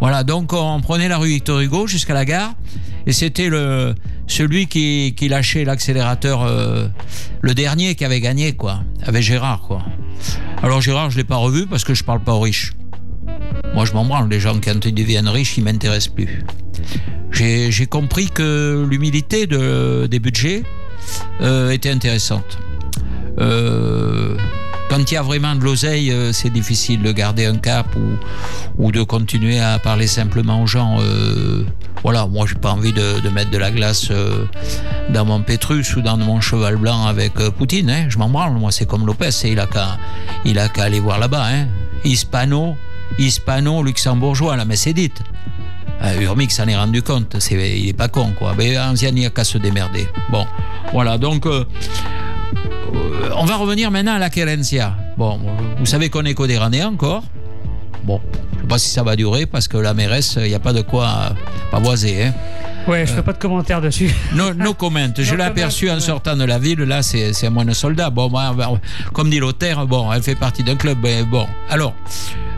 Voilà, 0.00 0.24
donc 0.24 0.52
on 0.52 0.80
prenait 0.80 1.08
la 1.08 1.18
rue 1.18 1.28
Victor 1.28 1.60
Hugo 1.60 1.86
jusqu'à 1.86 2.14
la 2.14 2.24
gare, 2.24 2.54
et 3.06 3.12
c'était 3.12 3.48
le 3.48 3.94
celui 4.26 4.68
qui, 4.68 5.28
lâchait 5.28 5.64
l'accélérateur, 5.64 6.42
euh, 6.42 6.86
le 7.40 7.54
dernier 7.54 7.96
qui 7.96 8.04
avait 8.04 8.20
gagné, 8.20 8.52
quoi, 8.52 8.84
avec 9.02 9.22
Gérard, 9.22 9.62
quoi. 9.62 9.82
Alors 10.62 10.80
Gérard, 10.80 11.10
je 11.10 11.16
l'ai 11.16 11.24
pas 11.24 11.36
revu 11.36 11.66
parce 11.66 11.84
que 11.84 11.94
je 11.94 12.04
parle 12.04 12.20
pas 12.20 12.34
aux 12.34 12.40
riches. 12.40 12.72
Moi, 13.74 13.84
je 13.84 13.92
m'en 13.92 14.04
branle, 14.04 14.28
les 14.28 14.40
gens 14.40 14.58
quand 14.62 14.84
ils 14.84 14.94
deviennent 14.94 15.28
riches, 15.28 15.58
ils 15.58 15.64
m'intéressent 15.64 16.14
plus. 16.14 16.44
J'ai 17.32 17.86
compris 17.86 18.28
que 18.28 18.86
l'humilité 18.88 19.46
de, 19.46 20.06
des 20.06 20.20
budgets 20.20 20.62
euh, 21.40 21.70
était 21.70 21.90
intéressante. 21.90 22.58
Euh, 23.38 24.36
quand 24.90 25.08
il 25.08 25.14
y 25.14 25.16
a 25.16 25.22
vraiment 25.22 25.54
de 25.54 25.60
l'oseille, 25.60 26.10
euh, 26.10 26.32
c'est 26.32 26.50
difficile 26.50 27.00
de 27.02 27.12
garder 27.12 27.46
un 27.46 27.56
cap 27.56 27.86
ou, 28.76 28.90
de 28.90 29.02
continuer 29.04 29.60
à 29.60 29.78
parler 29.78 30.08
simplement 30.08 30.62
aux 30.62 30.66
gens. 30.66 30.96
Euh, 31.00 31.64
voilà, 32.02 32.26
moi 32.26 32.44
j'ai 32.48 32.56
pas 32.56 32.72
envie 32.72 32.92
de, 32.92 33.28
mettre 33.28 33.50
de 33.50 33.58
la 33.58 33.70
glace 33.70 34.08
euh, 34.10 34.46
dans 35.10 35.24
mon 35.24 35.42
Pétrus 35.42 35.94
ou 35.94 36.02
dans 36.02 36.16
mon 36.16 36.40
cheval 36.40 36.76
blanc 36.76 37.06
avec 37.06 37.34
Poutine. 37.34 37.88
Hein. 37.88 38.06
Je 38.08 38.18
m'en 38.18 38.28
branle, 38.28 38.54
moi 38.54 38.72
c'est 38.72 38.86
comme 38.86 39.06
Lopez, 39.06 39.28
et 39.44 39.52
il 39.52 39.60
a 39.60 39.66
qu'à 39.66 39.96
il 40.44 40.58
a 40.58 40.68
qu'à 40.68 40.84
aller 40.84 40.98
voir 40.98 41.20
là-bas. 41.20 41.46
Hein. 41.46 41.68
Hispano, 42.04 42.76
hispano-luxembourgeois, 43.16 44.56
la 44.56 44.64
messe 44.64 44.88
est 44.88 44.94
dite. 44.94 45.22
Urmic 46.20 46.50
s'en 46.50 46.66
est 46.66 46.76
rendu 46.76 47.02
compte, 47.02 47.36
il 47.50 47.88
est 47.88 47.92
pas 47.92 48.08
con 48.08 48.32
quoi. 48.36 48.54
Mais 48.58 48.76
Anziani 48.76 49.18
il 49.18 49.20
n'y 49.20 49.26
a 49.26 49.30
qu'à 49.30 49.44
se 49.44 49.58
démerder. 49.58 50.08
Bon, 50.30 50.46
voilà, 50.92 51.16
donc 51.16 51.46
on 53.36 53.44
va 53.44 53.56
revenir 53.56 53.90
maintenant 53.90 54.14
à 54.14 54.18
la 54.18 54.30
Querencia. 54.30 54.96
Bon, 55.16 55.38
vous 55.78 55.86
savez 55.86 56.10
qu'on 56.10 56.24
est 56.24 56.34
codérané 56.34 56.84
encore. 56.84 57.22
Bon, 58.04 58.20
je 58.52 58.56
ne 58.56 58.62
sais 58.62 58.68
pas 58.68 58.78
si 58.78 58.90
ça 58.90 59.02
va 59.02 59.16
durer 59.16 59.46
parce 59.46 59.68
que 59.68 59.76
la 59.76 59.94
mairesse, 59.94 60.36
il 60.40 60.48
n'y 60.48 60.54
a 60.54 60.58
pas 60.60 60.72
de 60.72 60.82
quoi 60.82 61.06
euh, 61.06 61.34
pavoiser. 61.70 62.24
Hein. 62.24 62.34
Ouais, 62.86 63.06
je 63.06 63.12
fais 63.12 63.22
pas 63.22 63.32
de 63.32 63.38
commentaires 63.38 63.80
dessus. 63.80 64.10
No, 64.34 64.54
no 64.54 64.74
comment. 64.74 65.08
Je 65.16 65.30
No 65.32 65.36
l'ai 65.36 65.44
aperçu 65.44 65.90
en 65.90 66.00
sortant 66.00 66.36
de 66.36 66.44
la 66.44 66.58
ville. 66.58 66.80
Là, 66.80 67.02
c'est 67.02 67.46
un 67.46 67.50
moine 67.50 67.72
soldat. 67.74 68.10
Bon, 68.10 68.28
bah, 68.28 68.54
comme 69.12 69.30
dit 69.30 69.38
Lothaire, 69.38 69.86
bon, 69.86 70.10
elle 70.12 70.22
fait 70.22 70.34
partie 70.34 70.64
d'un 70.64 70.76
club. 70.76 70.98
mais 71.02 71.22
bon, 71.24 71.46
alors, 71.68 71.94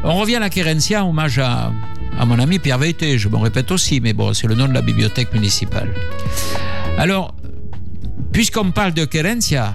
on 0.04 0.14
revient 0.14 0.36
à 0.36 0.40
la 0.40 0.50
Querencia, 0.50 1.04
hommage 1.04 1.38
à, 1.38 1.72
à 2.18 2.24
mon 2.24 2.38
ami 2.38 2.58
Pierre 2.58 2.78
Veilleté. 2.78 3.18
Je 3.18 3.28
me 3.28 3.36
répète 3.36 3.70
aussi, 3.72 4.00
mais 4.00 4.12
bon, 4.12 4.32
c'est 4.32 4.46
le 4.46 4.54
nom 4.54 4.68
de 4.68 4.74
la 4.74 4.82
bibliothèque 4.82 5.32
municipale. 5.34 5.92
Alors, 6.98 7.34
puisqu'on 8.32 8.70
parle 8.70 8.94
de 8.94 9.04
Querencia, 9.04 9.74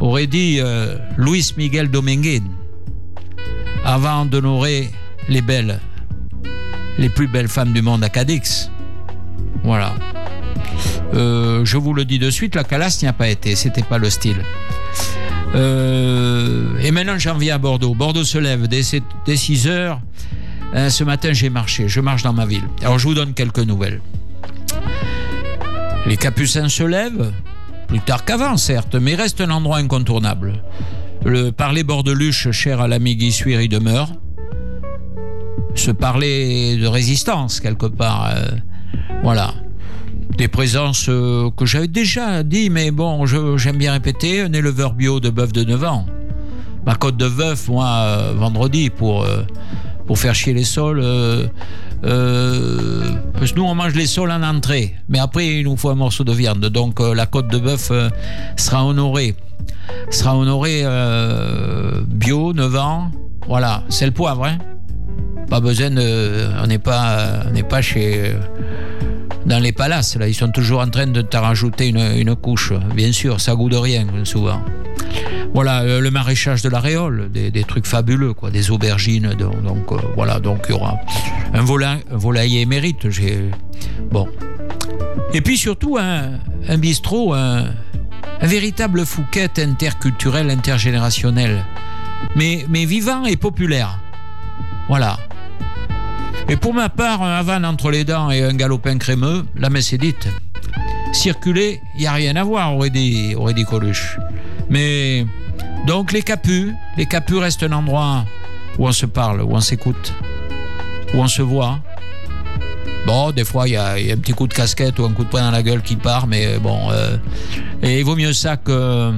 aurait 0.00 0.26
dit 0.26 0.58
euh, 0.60 0.96
Luis 1.16 1.52
Miguel 1.56 1.90
Dominguez, 1.90 2.42
avant 3.84 4.24
d'honorer 4.24 4.90
les 5.28 5.42
belles, 5.42 5.80
les 6.98 7.08
plus 7.08 7.28
belles 7.28 7.48
femmes 7.48 7.72
du 7.72 7.82
monde 7.82 8.02
à 8.04 8.08
Cadix. 8.08 8.70
Voilà. 9.64 9.94
Euh, 11.14 11.64
je 11.64 11.76
vous 11.76 11.94
le 11.94 12.04
dis 12.04 12.18
de 12.18 12.30
suite, 12.30 12.54
la 12.54 12.64
Calas 12.64 12.98
n'y 13.02 13.08
a 13.08 13.12
pas 13.12 13.28
été, 13.28 13.54
c'était 13.54 13.82
pas 13.82 13.98
le 13.98 14.10
style. 14.10 14.42
Euh, 15.54 16.78
et 16.78 16.90
maintenant 16.90 17.18
j'en 17.18 17.36
viens 17.36 17.56
à 17.56 17.58
Bordeaux. 17.58 17.94
Bordeaux 17.94 18.24
se 18.24 18.38
lève 18.38 18.66
dès, 18.68 18.82
6 18.82 19.68
heures. 19.68 20.00
Ce 20.88 21.04
matin 21.04 21.32
j'ai 21.32 21.50
marché, 21.50 21.88
je 21.88 22.00
marche 22.00 22.22
dans 22.22 22.32
ma 22.32 22.46
ville. 22.46 22.64
Alors 22.80 22.98
je 22.98 23.06
vous 23.06 23.14
donne 23.14 23.34
quelques 23.34 23.58
nouvelles. 23.58 24.00
Les 26.06 26.16
Capucins 26.16 26.68
se 26.68 26.82
lèvent, 26.82 27.32
plus 27.92 28.00
tard 28.00 28.24
qu'avant 28.24 28.56
certes, 28.56 28.94
mais 28.94 29.14
reste 29.14 29.42
un 29.42 29.50
endroit 29.50 29.76
incontournable. 29.76 30.62
Le 31.26 31.52
parler 31.52 31.84
bordeluche 31.84 32.50
cher 32.50 32.80
à 32.80 32.88
l'ami 32.88 33.16
Guy 33.16 33.30
Suir 33.30 33.60
y 33.60 33.68
demeure. 33.68 34.12
Se 35.74 35.90
parler 35.90 36.78
de 36.78 36.86
résistance 36.86 37.60
quelque 37.60 37.84
part. 37.84 38.30
euh, 38.34 38.46
voilà 39.22 39.52
des 40.38 40.48
présences 40.48 41.10
euh, 41.10 41.50
que 41.54 41.66
j'avais 41.66 41.86
déjà 41.86 42.42
dit, 42.42 42.70
mais 42.70 42.90
bon, 42.90 43.26
j'aime 43.26 43.76
bien 43.76 43.92
répéter, 43.92 44.40
un 44.40 44.54
éleveur 44.54 44.94
bio 44.94 45.20
de 45.20 45.28
bœuf 45.28 45.52
de 45.52 45.62
9 45.62 45.84
ans. 45.84 46.06
Ma 46.86 46.94
côte 46.94 47.18
de 47.18 47.28
bœuf, 47.28 47.68
moi, 47.68 47.88
euh, 47.88 48.32
vendredi, 48.34 48.88
pour, 48.88 49.26
pour 50.12 50.18
faire 50.18 50.34
chier 50.34 50.52
les 50.52 50.64
sols. 50.64 51.00
euh, 51.02 51.46
euh, 52.04 53.12
parce 53.32 53.52
que 53.52 53.56
nous, 53.56 53.64
on 53.64 53.74
mange 53.74 53.94
les 53.94 54.06
sols 54.06 54.30
en 54.30 54.42
entrée, 54.42 54.94
mais 55.08 55.18
après, 55.18 55.46
il 55.46 55.64
nous 55.64 55.74
faut 55.78 55.88
un 55.88 55.94
morceau 55.94 56.22
de 56.22 56.32
viande. 56.32 56.60
Donc, 56.66 57.00
euh, 57.00 57.14
la 57.14 57.24
côte 57.24 57.48
de 57.48 57.56
bœuf 57.56 57.90
sera 58.58 58.84
honorée. 58.84 59.34
Sera 60.10 60.36
honorée 60.36 60.84
bio, 62.08 62.52
9 62.52 62.76
ans. 62.76 63.10
Voilà, 63.48 63.84
c'est 63.88 64.04
le 64.04 64.12
poivre, 64.12 64.44
hein. 64.44 64.58
Pas 65.48 65.60
besoin 65.60 65.88
de. 65.88 66.46
On 66.62 66.66
n'est 66.66 66.78
pas, 66.78 67.44
on 67.48 67.52
n'est 67.52 67.62
pas 67.62 67.80
chez. 67.80 68.34
Dans 69.46 69.58
les 69.58 69.72
palaces. 69.72 70.16
Là, 70.16 70.28
ils 70.28 70.34
sont 70.34 70.50
toujours 70.50 70.80
en 70.80 70.88
train 70.88 71.06
de 71.06 71.22
te 71.22 71.36
rajouter 71.36 71.88
une, 71.88 71.98
une 72.16 72.34
couche. 72.36 72.72
Bien 72.94 73.12
sûr, 73.12 73.40
ça 73.40 73.54
goûte 73.54 73.72
de 73.72 73.76
rien 73.76 74.06
souvent. 74.24 74.62
Voilà, 75.54 75.82
euh, 75.82 76.00
le 76.00 76.10
maraîchage 76.10 76.62
de 76.62 76.70
la 76.70 76.80
Réole, 76.80 77.30
des, 77.30 77.50
des 77.50 77.64
trucs 77.64 77.86
fabuleux, 77.86 78.32
quoi, 78.32 78.50
des 78.50 78.70
aubergines. 78.70 79.34
Donc, 79.34 79.62
donc, 79.62 79.92
euh, 79.92 79.96
voilà, 80.14 80.40
donc 80.40 80.64
il 80.68 80.72
y 80.72 80.74
aura 80.74 80.98
un, 81.52 81.60
vola, 81.60 81.98
un 82.10 82.16
volailler 82.16 82.62
émérite. 82.62 83.10
J'ai 83.10 83.50
bon. 84.10 84.28
Et 85.34 85.40
puis 85.40 85.58
surtout 85.58 85.98
un, 85.98 86.38
un 86.68 86.78
bistrot, 86.78 87.34
un, 87.34 87.66
un 88.40 88.46
véritable 88.46 89.04
Fouquet 89.04 89.50
interculturel, 89.58 90.48
intergénérationnel, 90.50 91.64
mais, 92.34 92.64
mais 92.70 92.86
vivant 92.86 93.26
et 93.26 93.36
populaire. 93.36 93.98
Voilà. 94.88 95.18
Et 96.52 96.56
pour 96.56 96.74
ma 96.74 96.90
part, 96.90 97.22
un 97.22 97.38
Havane 97.38 97.64
entre 97.64 97.90
les 97.90 98.04
dents 98.04 98.30
et 98.30 98.42
un 98.42 98.52
galopin 98.52 98.98
crémeux, 98.98 99.46
la 99.56 99.70
messe 99.70 99.94
est 99.94 99.98
dite. 99.98 100.28
Circuler, 101.14 101.80
il 101.94 102.02
n'y 102.02 102.06
a 102.06 102.12
rien 102.12 102.36
à 102.36 102.44
voir, 102.44 102.76
aurait 102.76 102.90
dit, 102.90 103.34
aurait 103.34 103.54
dit 103.54 103.64
Coluche. 103.64 104.18
Mais 104.68 105.24
donc 105.86 106.12
les 106.12 106.20
capus, 106.20 106.74
les 106.98 107.06
capus 107.06 107.38
restent 107.38 107.62
un 107.62 107.72
endroit 107.72 108.26
où 108.78 108.86
on 108.86 108.92
se 108.92 109.06
parle, 109.06 109.40
où 109.40 109.52
on 109.52 109.60
s'écoute, 109.60 110.12
où 111.14 111.20
on 111.20 111.26
se 111.26 111.40
voit. 111.40 111.78
Bon, 113.06 113.30
des 113.30 113.46
fois, 113.46 113.66
il 113.66 113.72
y, 113.72 113.76
a 113.78 113.92
un 113.94 114.18
petit 114.18 114.34
coup 114.34 114.46
de 114.46 114.52
casquette 114.52 114.98
ou 114.98 115.06
un 115.06 115.12
coup 115.14 115.24
de 115.24 115.30
poing 115.30 115.40
dans 115.40 115.52
la 115.52 115.62
gueule 115.62 115.80
qui 115.80 115.96
part, 115.96 116.26
mais 116.26 116.58
bon, 116.58 116.90
euh, 116.90 117.16
et 117.82 118.00
il 118.00 118.04
vaut 118.04 118.14
mieux 118.14 118.34
ça 118.34 118.58
que 118.58 119.10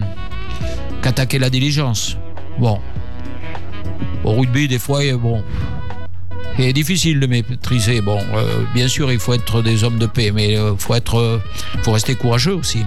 qu'attaquer 1.03 1.41
la 1.41 1.51
diligence. 1.51 2.16
Bon, 2.61 2.78
au 4.22 4.35
rugby, 4.35 4.68
des 4.68 4.78
fois, 4.78 5.03
euh, 5.03 5.18
bon, 5.18 5.43
c'est 6.57 6.72
difficile 6.72 7.20
de 7.20 7.26
maîtriser. 7.26 8.00
Bon, 8.00 8.18
euh, 8.34 8.64
bien 8.74 8.88
sûr, 8.88 9.11
il 9.12 9.18
faut 9.18 9.34
être 9.34 9.62
des 9.62 9.84
hommes 9.84 9.98
de 9.98 10.07
paix, 10.07 10.30
mais 10.32 10.52
il 10.52 10.57
euh, 10.57 10.76
faut 10.76 10.94
être, 10.94 11.18
euh, 11.18 11.38
faut 11.82 11.92
rester 11.92 12.14
courageux 12.14 12.55
aussi. 12.55 12.84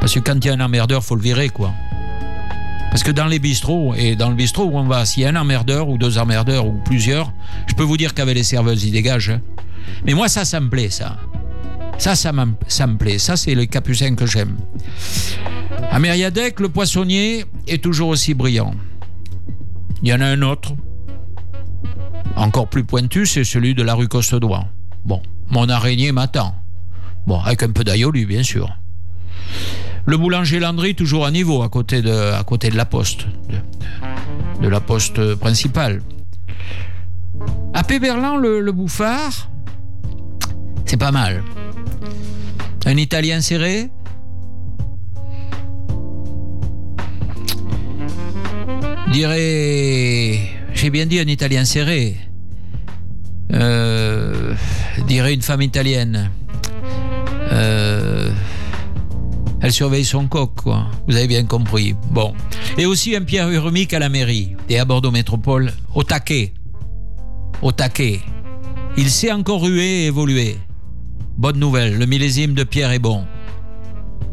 Parce 0.00 0.14
que 0.14 0.20
quand 0.20 0.34
il 0.34 0.46
y 0.46 0.50
a 0.50 0.54
un 0.54 0.60
emmerdeur, 0.60 1.02
faut 1.02 1.16
le 1.16 1.22
virer, 1.22 1.48
quoi. 1.48 1.72
Parce 2.90 3.02
que 3.02 3.10
dans 3.10 3.26
les 3.26 3.38
bistrots, 3.38 3.94
et 3.94 4.16
dans 4.16 4.30
le 4.30 4.34
bistrot 4.34 4.64
où 4.64 4.78
on 4.78 4.84
va, 4.84 5.04
s'il 5.04 5.22
y 5.22 5.26
a 5.26 5.28
un 5.28 5.36
emmerdeur 5.36 5.88
ou 5.88 5.98
deux 5.98 6.18
emmerdeurs 6.18 6.66
ou 6.66 6.80
plusieurs, 6.84 7.32
je 7.66 7.74
peux 7.74 7.82
vous 7.82 7.96
dire 7.96 8.14
qu'avec 8.14 8.34
les 8.34 8.42
serveuses, 8.42 8.84
ils 8.84 8.92
dégagent. 8.92 9.30
hein. 9.30 9.42
Mais 10.04 10.14
moi, 10.14 10.28
ça, 10.28 10.44
ça 10.44 10.60
me 10.60 10.68
plaît, 10.68 10.90
ça. 10.90 11.18
Ça, 11.98 12.14
ça, 12.14 12.32
ça 12.68 12.86
me 12.86 12.96
plaît. 12.96 13.18
Ça, 13.18 13.36
c'est 13.36 13.54
le 13.54 13.66
capucin 13.66 14.14
que 14.14 14.24
j'aime. 14.24 14.56
À 15.90 15.98
Mériadec, 15.98 16.60
le 16.60 16.68
poissonnier 16.68 17.44
est 17.66 17.82
toujours 17.82 18.08
aussi 18.08 18.34
brillant. 18.34 18.74
Il 20.02 20.08
y 20.08 20.12
en 20.12 20.20
a 20.20 20.26
un 20.26 20.42
autre, 20.42 20.74
encore 22.38 22.68
plus 22.68 22.84
pointu, 22.84 23.26
c'est 23.26 23.44
celui 23.44 23.74
de 23.74 23.82
la 23.82 23.94
rue 23.94 24.08
Coste-d'Oie. 24.08 24.66
Bon, 25.04 25.20
mon 25.50 25.68
araignée 25.68 26.12
m'attend. 26.12 26.54
Bon, 27.26 27.40
avec 27.40 27.62
un 27.62 27.70
peu 27.70 27.84
d'aïoli, 27.84 28.26
bien 28.26 28.42
sûr. 28.42 28.76
Le 30.06 30.16
boulanger 30.16 30.60
Landry, 30.60 30.94
toujours 30.94 31.26
à 31.26 31.30
niveau, 31.30 31.62
à 31.62 31.68
côté 31.68 32.00
de, 32.00 32.76
la 32.76 32.84
poste, 32.84 33.26
de, 34.62 34.68
la 34.68 34.80
poste 34.80 35.34
principale. 35.34 36.00
À 37.74 37.84
Péberlan, 37.84 38.36
le, 38.36 38.60
le 38.60 38.72
bouffard, 38.72 39.50
c'est 40.86 40.96
pas 40.96 41.12
mal. 41.12 41.42
Un 42.86 42.96
italien 42.96 43.40
serré 43.40 43.90
dirait, 49.12 50.40
j'ai 50.72 50.90
bien 50.90 51.06
dit 51.06 51.18
un 51.18 51.26
italien 51.26 51.64
serré, 51.64 52.16
euh, 53.52 54.54
dirait 55.06 55.34
une 55.34 55.42
femme 55.42 55.62
italienne. 55.62 56.30
Euh, 57.52 58.30
elle 59.60 59.72
surveille 59.72 60.04
son 60.04 60.28
coq, 60.28 60.52
quoi. 60.62 60.86
Vous 61.06 61.16
avez 61.16 61.26
bien 61.26 61.44
compris. 61.44 61.94
Bon. 62.10 62.34
Et 62.76 62.86
aussi 62.86 63.16
un 63.16 63.22
Pierre 63.22 63.50
Urmic 63.50 63.92
à 63.92 63.98
la 63.98 64.08
mairie 64.08 64.56
et 64.68 64.78
à 64.78 64.84
Bordeaux 64.84 65.10
Métropole, 65.10 65.72
au 65.94 66.04
taquet. 66.04 66.52
Au 67.62 67.72
taquet. 67.72 68.20
Il 68.96 69.10
sait 69.10 69.32
encore 69.32 69.62
ruer 69.62 70.02
et 70.02 70.06
évoluer. 70.06 70.56
Bonne 71.36 71.58
nouvelle, 71.58 71.98
le 71.98 72.06
millésime 72.06 72.54
de 72.54 72.64
Pierre 72.64 72.92
est 72.92 72.98
bon. 72.98 73.24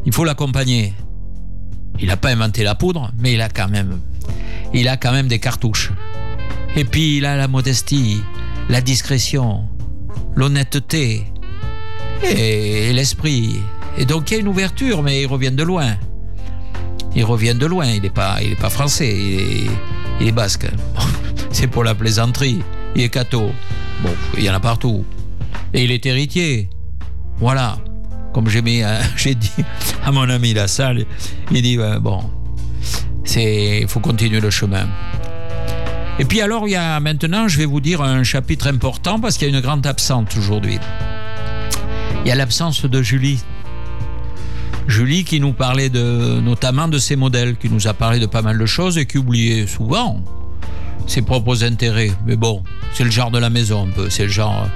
Il 0.04 0.12
faut 0.12 0.24
l'accompagner. 0.24 0.92
Il 2.00 2.08
n'a 2.08 2.16
pas 2.16 2.30
inventé 2.30 2.62
la 2.62 2.74
poudre, 2.74 3.10
mais 3.18 3.32
il 3.34 3.40
a 3.40 3.48
quand 3.48 3.68
même, 3.68 4.00
il 4.74 4.88
a 4.88 4.96
quand 4.96 5.12
même 5.12 5.28
des 5.28 5.38
cartouches. 5.38 5.92
Et 6.76 6.84
puis 6.84 7.16
il 7.16 7.24
a 7.24 7.36
la 7.36 7.48
modestie, 7.48 8.20
la 8.68 8.80
discrétion, 8.80 9.64
l'honnêteté 10.34 11.24
et 12.22 12.92
l'esprit. 12.92 13.60
Et 13.98 14.04
donc 14.04 14.30
il 14.30 14.34
y 14.34 14.36
a 14.36 14.40
une 14.40 14.48
ouverture, 14.48 15.02
mais 15.02 15.22
ils 15.22 15.26
reviennent 15.26 15.56
de 15.56 15.62
loin. 15.62 15.96
Ils 17.14 17.24
reviennent 17.24 17.58
de 17.58 17.66
loin. 17.66 17.86
Il 17.86 18.02
n'est 18.02 18.10
pas, 18.10 18.38
français. 18.68 19.16
Il 20.20 20.28
est, 20.28 20.32
basque. 20.32 20.66
C'est 21.50 21.66
pour 21.66 21.84
la 21.84 21.94
plaisanterie. 21.94 22.60
Il 22.94 23.02
est 23.02 23.08
catho. 23.08 23.50
Bon, 24.02 24.14
il 24.36 24.44
y 24.44 24.50
en 24.50 24.54
a 24.54 24.60
partout. 24.60 25.04
Et 25.72 25.84
il 25.84 25.90
est 25.90 26.04
héritier. 26.04 26.68
Voilà. 27.38 27.78
Comme 28.34 28.50
j'ai 28.50 28.62
euh, 28.84 29.02
dit 29.24 29.64
à 30.04 30.12
mon 30.12 30.28
ami 30.28 30.52
la 30.52 30.68
salle, 30.68 31.06
il 31.50 31.62
dit 31.62 31.78
ouais, 31.78 31.98
bon, 31.98 32.22
il 33.34 33.88
faut 33.88 34.00
continuer 34.00 34.40
le 34.40 34.50
chemin. 34.50 34.86
Et 36.18 36.24
puis 36.24 36.40
alors, 36.40 36.66
il 36.66 36.70
y 36.70 36.76
a 36.76 36.98
maintenant, 36.98 37.46
je 37.46 37.58
vais 37.58 37.66
vous 37.66 37.80
dire 37.80 38.00
un 38.00 38.22
chapitre 38.22 38.68
important 38.68 39.20
parce 39.20 39.36
qu'il 39.36 39.50
y 39.50 39.54
a 39.54 39.54
une 39.54 39.62
grande 39.62 39.86
absente 39.86 40.34
aujourd'hui. 40.38 40.78
Il 42.24 42.28
y 42.28 42.30
a 42.30 42.34
l'absence 42.34 42.86
de 42.86 43.02
Julie. 43.02 43.38
Julie 44.88 45.24
qui 45.24 45.40
nous 45.40 45.52
parlait 45.52 45.90
de, 45.90 46.40
notamment 46.40 46.88
de 46.88 46.96
ses 46.96 47.16
modèles, 47.16 47.56
qui 47.56 47.68
nous 47.68 47.86
a 47.86 47.92
parlé 47.92 48.18
de 48.18 48.26
pas 48.26 48.40
mal 48.40 48.56
de 48.56 48.66
choses 48.66 48.96
et 48.96 49.04
qui 49.04 49.18
oubliait 49.18 49.66
souvent 49.66 50.22
ses 51.06 51.20
propres 51.20 51.64
intérêts. 51.64 52.12
Mais 52.26 52.36
bon, 52.36 52.62
c'est 52.94 53.04
le 53.04 53.10
genre 53.10 53.30
de 53.30 53.38
la 53.38 53.50
maison 53.50 53.86
un 53.86 53.90
peu. 53.90 54.08
C'est 54.08 54.24
le 54.24 54.32
genre, 54.32 54.66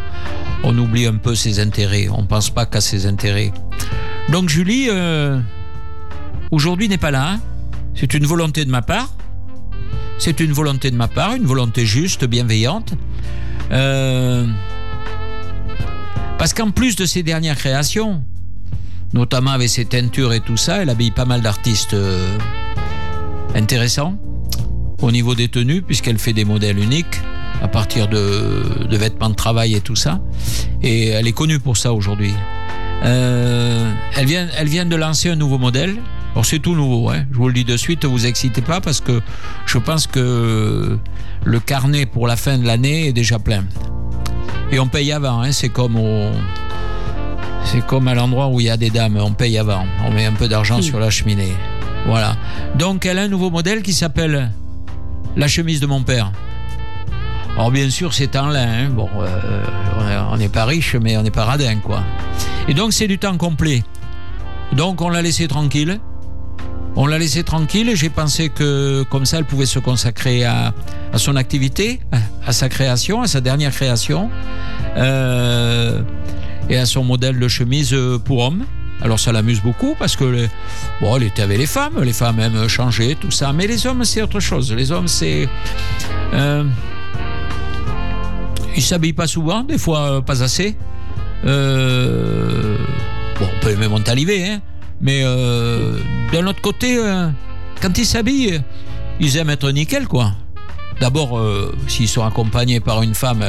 on 0.62 0.76
oublie 0.76 1.06
un 1.06 1.16
peu 1.16 1.34
ses 1.34 1.58
intérêts. 1.58 2.08
On 2.12 2.26
pense 2.26 2.50
pas 2.50 2.66
qu'à 2.66 2.82
ses 2.82 3.06
intérêts. 3.06 3.52
Donc 4.28 4.50
Julie, 4.50 4.88
euh, 4.90 5.40
aujourd'hui 6.50 6.88
n'est 6.88 6.98
pas 6.98 7.10
là. 7.10 7.38
C'est 7.94 8.12
une 8.12 8.26
volonté 8.26 8.64
de 8.64 8.70
ma 8.70 8.82
part. 8.82 9.08
C'est 10.20 10.38
une 10.40 10.52
volonté 10.52 10.90
de 10.90 10.96
ma 10.96 11.08
part, 11.08 11.34
une 11.34 11.46
volonté 11.46 11.86
juste, 11.86 12.26
bienveillante. 12.26 12.92
Euh, 13.72 14.46
parce 16.38 16.52
qu'en 16.52 16.72
plus 16.72 16.94
de 16.94 17.06
ses 17.06 17.22
dernières 17.22 17.56
créations, 17.56 18.22
notamment 19.14 19.52
avec 19.52 19.70
ses 19.70 19.86
teintures 19.86 20.34
et 20.34 20.40
tout 20.40 20.58
ça, 20.58 20.82
elle 20.82 20.90
habille 20.90 21.10
pas 21.10 21.24
mal 21.24 21.40
d'artistes 21.40 21.94
euh, 21.94 22.36
intéressants 23.54 24.18
au 25.00 25.10
niveau 25.10 25.34
des 25.34 25.48
tenues, 25.48 25.80
puisqu'elle 25.80 26.18
fait 26.18 26.34
des 26.34 26.44
modèles 26.44 26.78
uniques 26.78 27.18
à 27.62 27.68
partir 27.68 28.06
de, 28.06 28.94
vêtements 28.94 29.30
de 29.30 29.34
travail 29.34 29.74
et 29.74 29.80
tout 29.80 29.96
ça. 29.96 30.20
Et 30.82 31.08
elle 31.08 31.28
est 31.28 31.32
connue 31.32 31.60
pour 31.60 31.78
ça 31.78 31.94
aujourd'hui. 31.94 32.34
Euh, 33.04 33.90
elle 34.18 34.68
vient 34.68 34.84
de 34.84 34.96
lancer 34.96 35.30
un 35.30 35.36
nouveau 35.36 35.56
modèle. 35.56 35.96
Alors 36.32 36.46
c'est 36.46 36.60
tout 36.60 36.74
nouveau, 36.74 37.10
hein. 37.10 37.24
je 37.32 37.36
vous 37.36 37.48
le 37.48 37.54
dis 37.54 37.64
de 37.64 37.76
suite, 37.76 38.04
vous 38.04 38.26
excitez 38.26 38.62
pas 38.62 38.80
parce 38.80 39.00
que 39.00 39.20
je 39.66 39.78
pense 39.78 40.06
que 40.06 40.98
le 41.44 41.60
carnet 41.60 42.06
pour 42.06 42.28
la 42.28 42.36
fin 42.36 42.56
de 42.56 42.64
l'année 42.64 43.08
est 43.08 43.12
déjà 43.12 43.38
plein. 43.38 43.64
Et 44.70 44.78
on 44.78 44.86
paye 44.86 45.10
avant, 45.10 45.40
hein. 45.42 45.50
c'est 45.50 45.70
comme 45.70 45.96
au, 45.96 46.30
c'est 47.64 47.84
comme 47.84 48.06
à 48.06 48.14
l'endroit 48.14 48.46
où 48.48 48.60
il 48.60 48.66
y 48.66 48.70
a 48.70 48.76
des 48.76 48.90
dames, 48.90 49.16
on 49.20 49.32
paye 49.32 49.58
avant, 49.58 49.84
on 50.06 50.12
met 50.12 50.24
un 50.24 50.32
peu 50.32 50.46
d'argent 50.46 50.80
sur 50.80 51.00
la 51.00 51.10
cheminée. 51.10 51.52
Voilà. 52.06 52.36
Donc 52.76 53.06
elle 53.06 53.18
a 53.18 53.22
un 53.22 53.28
nouveau 53.28 53.50
modèle 53.50 53.82
qui 53.82 53.92
s'appelle 53.92 54.52
la 55.36 55.48
chemise 55.48 55.80
de 55.80 55.86
mon 55.86 56.02
père. 56.02 56.30
Alors 57.56 57.72
bien 57.72 57.90
sûr 57.90 58.14
c'est 58.14 58.36
en 58.36 58.46
lin, 58.46 58.68
hein. 58.68 58.90
bon, 58.90 59.08
euh, 59.18 59.64
on 60.30 60.36
n'est 60.36 60.48
pas 60.48 60.64
riche 60.64 60.94
mais 60.94 61.16
on 61.16 61.22
n'est 61.22 61.32
pas 61.32 61.44
radin 61.44 61.78
quoi. 61.78 62.04
Et 62.68 62.74
donc 62.74 62.92
c'est 62.92 63.08
du 63.08 63.18
temps 63.18 63.36
complet. 63.36 63.82
Donc 64.72 65.00
on 65.00 65.08
l'a 65.08 65.22
laissé 65.22 65.48
tranquille. 65.48 65.98
On 67.02 67.06
l'a 67.06 67.18
laissé 67.18 67.42
tranquille 67.44 67.90
j'ai 67.94 68.10
pensé 68.10 68.50
que 68.50 69.04
comme 69.04 69.24
ça 69.24 69.38
elle 69.38 69.46
pouvait 69.46 69.64
se 69.64 69.78
consacrer 69.78 70.44
à, 70.44 70.74
son 71.16 71.34
activité, 71.34 71.98
à, 72.46 72.52
sa 72.52 72.68
création, 72.68 73.22
à 73.22 73.26
sa 73.26 73.40
dernière 73.40 73.72
création, 73.72 74.28
euh, 74.98 76.02
et 76.68 76.76
à 76.76 76.84
son 76.84 77.02
modèle 77.02 77.38
de 77.38 77.48
chemise 77.48 77.94
euh, 77.94 78.18
pour 78.18 78.40
homme. 78.40 78.66
Alors 79.00 79.18
ça 79.18 79.32
l'amuse 79.32 79.62
beaucoup 79.62 79.96
parce 79.98 80.14
que 80.14 80.24
les- 80.24 80.50
bon, 81.00 81.16
elle 81.16 81.22
était 81.22 81.40
avec 81.40 81.56
les 81.56 81.64
femmes, 81.64 82.02
les 82.02 82.12
femmes 82.12 82.38
aiment 82.38 82.68
changer, 82.68 83.16
tout 83.18 83.30
ça, 83.30 83.54
mais 83.54 83.66
les 83.66 83.86
hommes 83.86 84.04
c'est 84.04 84.20
autre 84.20 84.40
chose. 84.40 84.70
Les 84.70 84.92
hommes 84.92 85.08
c'est 85.08 85.48
euh, 86.34 86.64
ils 88.76 88.82
s'habillent 88.82 89.14
pas 89.14 89.26
souvent, 89.26 89.62
des 89.62 89.78
fois 89.78 90.00
euh, 90.00 90.20
pas 90.20 90.42
assez. 90.42 90.76
Bon, 91.44 91.48
on 93.40 93.60
peut 93.62 93.74
même 93.74 93.90
mentaliver, 93.90 94.46
hein. 94.50 94.60
Mais 95.00 95.22
euh, 95.24 95.98
d'un 96.32 96.46
autre 96.46 96.60
côté, 96.60 96.98
euh, 96.98 97.28
quand 97.80 97.96
ils 97.96 98.06
s'habillent, 98.06 98.60
ils 99.18 99.36
aiment 99.36 99.50
être 99.50 99.70
nickel, 99.70 100.06
quoi. 100.06 100.32
D'abord, 101.00 101.38
euh, 101.38 101.74
s'ils 101.88 102.08
sont 102.08 102.24
accompagnés 102.24 102.80
par 102.80 103.02
une 103.02 103.14
femme, 103.14 103.42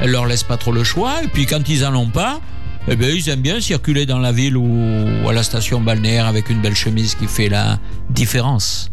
elle 0.00 0.10
leur 0.10 0.26
laisse 0.26 0.42
pas 0.42 0.56
trop 0.56 0.72
le 0.72 0.82
choix. 0.84 1.22
Et 1.22 1.28
puis 1.28 1.44
quand 1.44 1.68
ils 1.68 1.84
en 1.84 1.94
ont 1.94 2.08
pas, 2.08 2.40
Eh 2.88 2.96
bien, 2.96 3.08
ils 3.08 3.28
aiment 3.28 3.42
bien 3.42 3.60
circuler 3.60 4.06
dans 4.06 4.18
la 4.18 4.32
ville 4.32 4.56
ou 4.56 5.28
à 5.28 5.32
la 5.32 5.42
station 5.42 5.80
balnéaire 5.80 6.26
avec 6.26 6.48
une 6.48 6.60
belle 6.60 6.74
chemise 6.74 7.14
qui 7.14 7.26
fait 7.26 7.48
la 7.48 7.78
différence. 8.08 8.90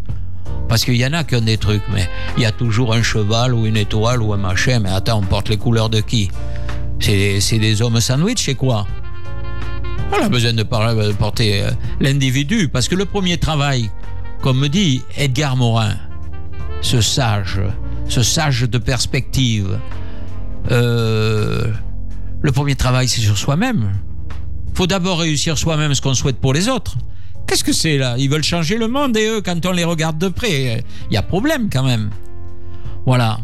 Parce 0.67 0.83
qu'il 0.83 0.97
y 0.97 1.05
en 1.05 1.13
a 1.13 1.23
qui 1.23 1.35
ont 1.35 1.41
des 1.41 1.57
trucs, 1.57 1.83
mais 1.93 2.09
il 2.35 2.43
y 2.43 2.45
a 2.45 2.51
toujours 2.51 2.93
un 2.93 3.01
cheval 3.01 3.53
ou 3.53 3.65
une 3.65 3.77
étoile 3.77 4.21
ou 4.21 4.33
un 4.33 4.38
machin. 4.38 4.79
Mais 4.79 4.89
attends, 4.89 5.19
on 5.19 5.21
porte 5.21 5.47
les 5.47 5.57
couleurs 5.57 5.89
de 5.89 6.01
qui? 6.01 6.29
C'est 6.99 7.59
des 7.59 7.81
hommes 7.81 8.01
sandwich 8.01 8.49
et 8.49 8.55
quoi? 8.55 8.85
On 10.11 10.23
a 10.23 10.29
besoin 10.29 10.53
de, 10.53 10.63
porter 10.63 11.63
euh, 11.63 11.71
l'individu. 11.99 12.69
Parce 12.69 12.87
que 12.87 12.95
le 12.95 13.05
premier 13.05 13.37
travail, 13.37 13.89
comme 14.41 14.59
me 14.59 14.69
dit 14.69 15.01
Edgar 15.17 15.55
Morin, 15.55 15.95
ce 16.81 17.01
sage, 17.01 17.59
ce 18.07 18.23
sage 18.23 18.61
de 18.61 18.77
perspective, 18.77 19.77
euh, 20.71 21.71
le 22.41 22.51
premier 22.51 22.75
travail, 22.75 23.07
c'est 23.07 23.21
sur 23.21 23.37
soi-même. 23.37 23.91
Faut 24.73 24.87
d'abord 24.87 25.19
réussir 25.19 25.57
soi-même 25.57 25.93
ce 25.93 26.01
qu'on 26.01 26.13
souhaite 26.13 26.37
pour 26.37 26.53
les 26.53 26.69
autres. 26.69 26.95
Qu'est-ce 27.47 27.63
que 27.63 27.73
c'est 27.73 27.97
là? 27.97 28.15
Ils 28.17 28.29
veulent 28.29 28.43
changer 28.43 28.77
le 28.77 28.87
monde 28.87 29.15
et 29.17 29.25
eux, 29.27 29.41
quand 29.41 29.65
on 29.65 29.71
les 29.71 29.83
regarde 29.83 30.17
de 30.17 30.27
près, 30.27 30.83
il 31.09 31.13
y 31.13 31.17
a 31.17 31.21
problème 31.21 31.69
quand 31.71 31.83
même. 31.83 32.09
Voilà. 33.05 33.39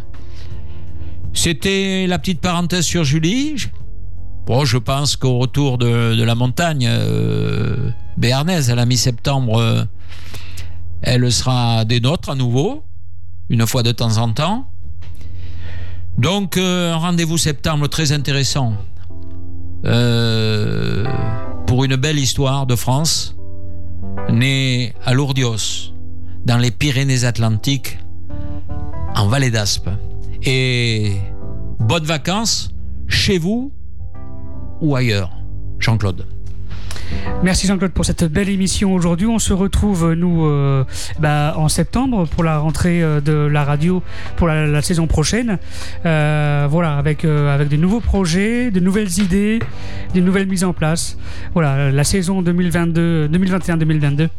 C'était 1.33 2.05
la 2.07 2.19
petite 2.19 2.41
parenthèse 2.41 2.85
sur 2.85 3.03
Julie. 3.03 3.55
Bon, 4.45 4.65
je 4.65 4.77
pense 4.77 5.15
qu'au 5.15 5.37
retour 5.37 5.77
de, 5.77 6.21
la 6.21 6.35
montagne 6.35 6.85
euh, 6.89 7.91
béarnaise 8.17 8.69
à 8.69 8.75
la 8.75 8.85
mi-septembre, 8.85 9.57
euh, 9.57 9.85
elle 11.01 11.31
sera 11.31 11.85
des 11.85 12.01
nôtres 12.01 12.29
à 12.29 12.35
nouveau, 12.35 12.83
une 13.49 13.65
fois 13.65 13.83
de 13.83 13.93
temps 13.93 14.17
en 14.17 14.33
temps. 14.33 14.67
Donc, 16.17 16.57
euh, 16.57 16.93
rendez-vous 16.93 17.37
septembre 17.37 17.87
très 17.87 18.11
intéressant 18.11 18.73
pour 21.65 21.83
une 21.83 21.95
belle 21.97 22.19
histoire 22.19 22.65
de 22.65 22.75
France 22.75 23.35
né 24.29 24.93
à 25.03 25.13
Lourdios, 25.13 25.91
dans 26.45 26.57
les 26.57 26.71
Pyrénées-Atlantiques, 26.71 27.97
en 29.15 29.27
Vallée 29.27 29.51
d'Aspe. 29.51 29.89
Et 30.43 31.17
bonnes 31.79 32.05
vacances 32.05 32.69
chez 33.07 33.37
vous 33.37 33.73
ou 34.83 34.97
ailleurs, 34.97 35.31
Jean-Claude. 35.79 36.27
Merci 37.43 37.67
Jean-Claude 37.67 37.91
pour 37.91 38.05
cette 38.05 38.23
belle 38.23 38.47
émission 38.47 38.93
aujourd'hui. 38.93 39.27
On 39.27 39.37
se 39.37 39.51
retrouve 39.51 40.13
nous 40.13 40.45
euh, 40.45 40.85
bah, 41.19 41.55
en 41.57 41.67
septembre 41.67 42.25
pour 42.25 42.41
la 42.41 42.57
rentrée 42.57 43.03
euh, 43.03 43.19
de 43.19 43.33
la 43.33 43.65
radio 43.65 44.01
pour 44.37 44.47
la, 44.47 44.81
saison 44.81 45.07
prochaine. 45.07 45.57
Euh, 46.05 46.67
voilà, 46.71 46.97
avec 46.97 47.25
avec 47.25 47.67
de 47.67 47.75
nouveaux 47.75 47.99
projets, 47.99 48.71
de 48.71 48.79
nouvelles 48.79 49.19
idées, 49.19 49.59
des 50.13 50.21
nouvelles 50.21 50.47
mises 50.47 50.63
en 50.63 50.71
place. 50.71 51.17
Voilà, 51.53 51.91
la 51.91 52.03
saison 52.05 52.41
2022, 52.41 53.27
2021-2022 53.27 54.19
va 54.19 54.29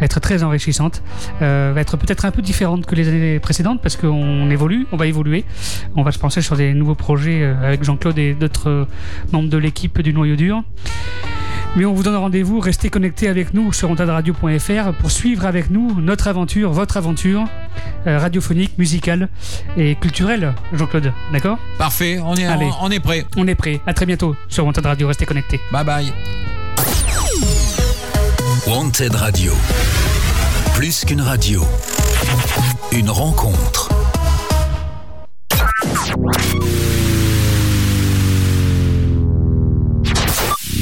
être 0.00 0.18
très 0.18 0.42
enrichissante. 0.42 1.04
va 1.38 1.80
être 1.80 1.96
peut-être 1.96 2.24
un 2.24 2.32
peu 2.32 2.42
différente 2.42 2.86
que 2.86 2.96
les 2.96 3.06
années 3.06 3.38
précédentes 3.38 3.80
parce 3.80 3.94
qu'on 3.94 4.50
évolue, 4.50 4.88
on 4.90 4.96
va 4.96 5.06
évoluer. 5.06 5.44
On 5.94 6.02
va 6.02 6.10
se 6.10 6.18
penser 6.18 6.42
sur 6.42 6.56
des 6.56 6.74
nouveaux 6.74 6.96
projets 6.96 7.44
avec 7.44 7.84
Jean-Claude 7.84 8.18
et 8.18 8.34
d'autres 8.34 8.88
membres 9.30 9.48
de 9.48 9.58
l'équipe 9.58 10.02
du 10.02 10.12
Noyau 10.12 10.34
Dur. 10.34 10.64
Mais 11.76 11.84
on 11.84 11.92
vous 11.92 12.02
donne 12.02 12.16
rendez-vous, 12.16 12.60
restez 12.60 12.90
connectés 12.90 13.28
avec 13.28 13.54
nous 13.54 13.72
sur 13.72 13.96
radio.fr 13.96 14.92
pour 14.98 15.10
suivre 15.10 15.46
avec 15.46 15.70
nous 15.70 16.00
notre 16.00 16.28
aventure, 16.28 16.72
votre 16.72 16.96
aventure 16.96 17.44
euh, 18.06 18.18
radiophonique, 18.18 18.78
musicale 18.78 19.28
et 19.76 19.94
culturelle, 19.94 20.54
Jean-Claude. 20.72 21.12
D'accord? 21.32 21.58
Parfait, 21.78 22.18
on 22.24 22.34
est, 22.34 22.48
on, 22.48 22.70
on, 22.82 22.90
est 22.90 23.00
prêt. 23.00 23.24
On 23.36 23.46
est 23.46 23.54
prêt. 23.54 23.80
À 23.86 23.94
très 23.94 24.06
bientôt 24.06 24.34
sur 24.48 24.64
Wanted 24.64 24.86
Radio, 24.86 25.08
restez 25.08 25.26
connectés. 25.26 25.60
Bye 25.72 25.84
bye. 25.84 26.12
Wanted 28.66 29.14
Radio. 29.14 29.52
Plus 30.74 31.04
qu'une 31.04 31.22
radio, 31.22 31.64
une 32.92 33.10
rencontre. 33.10 33.88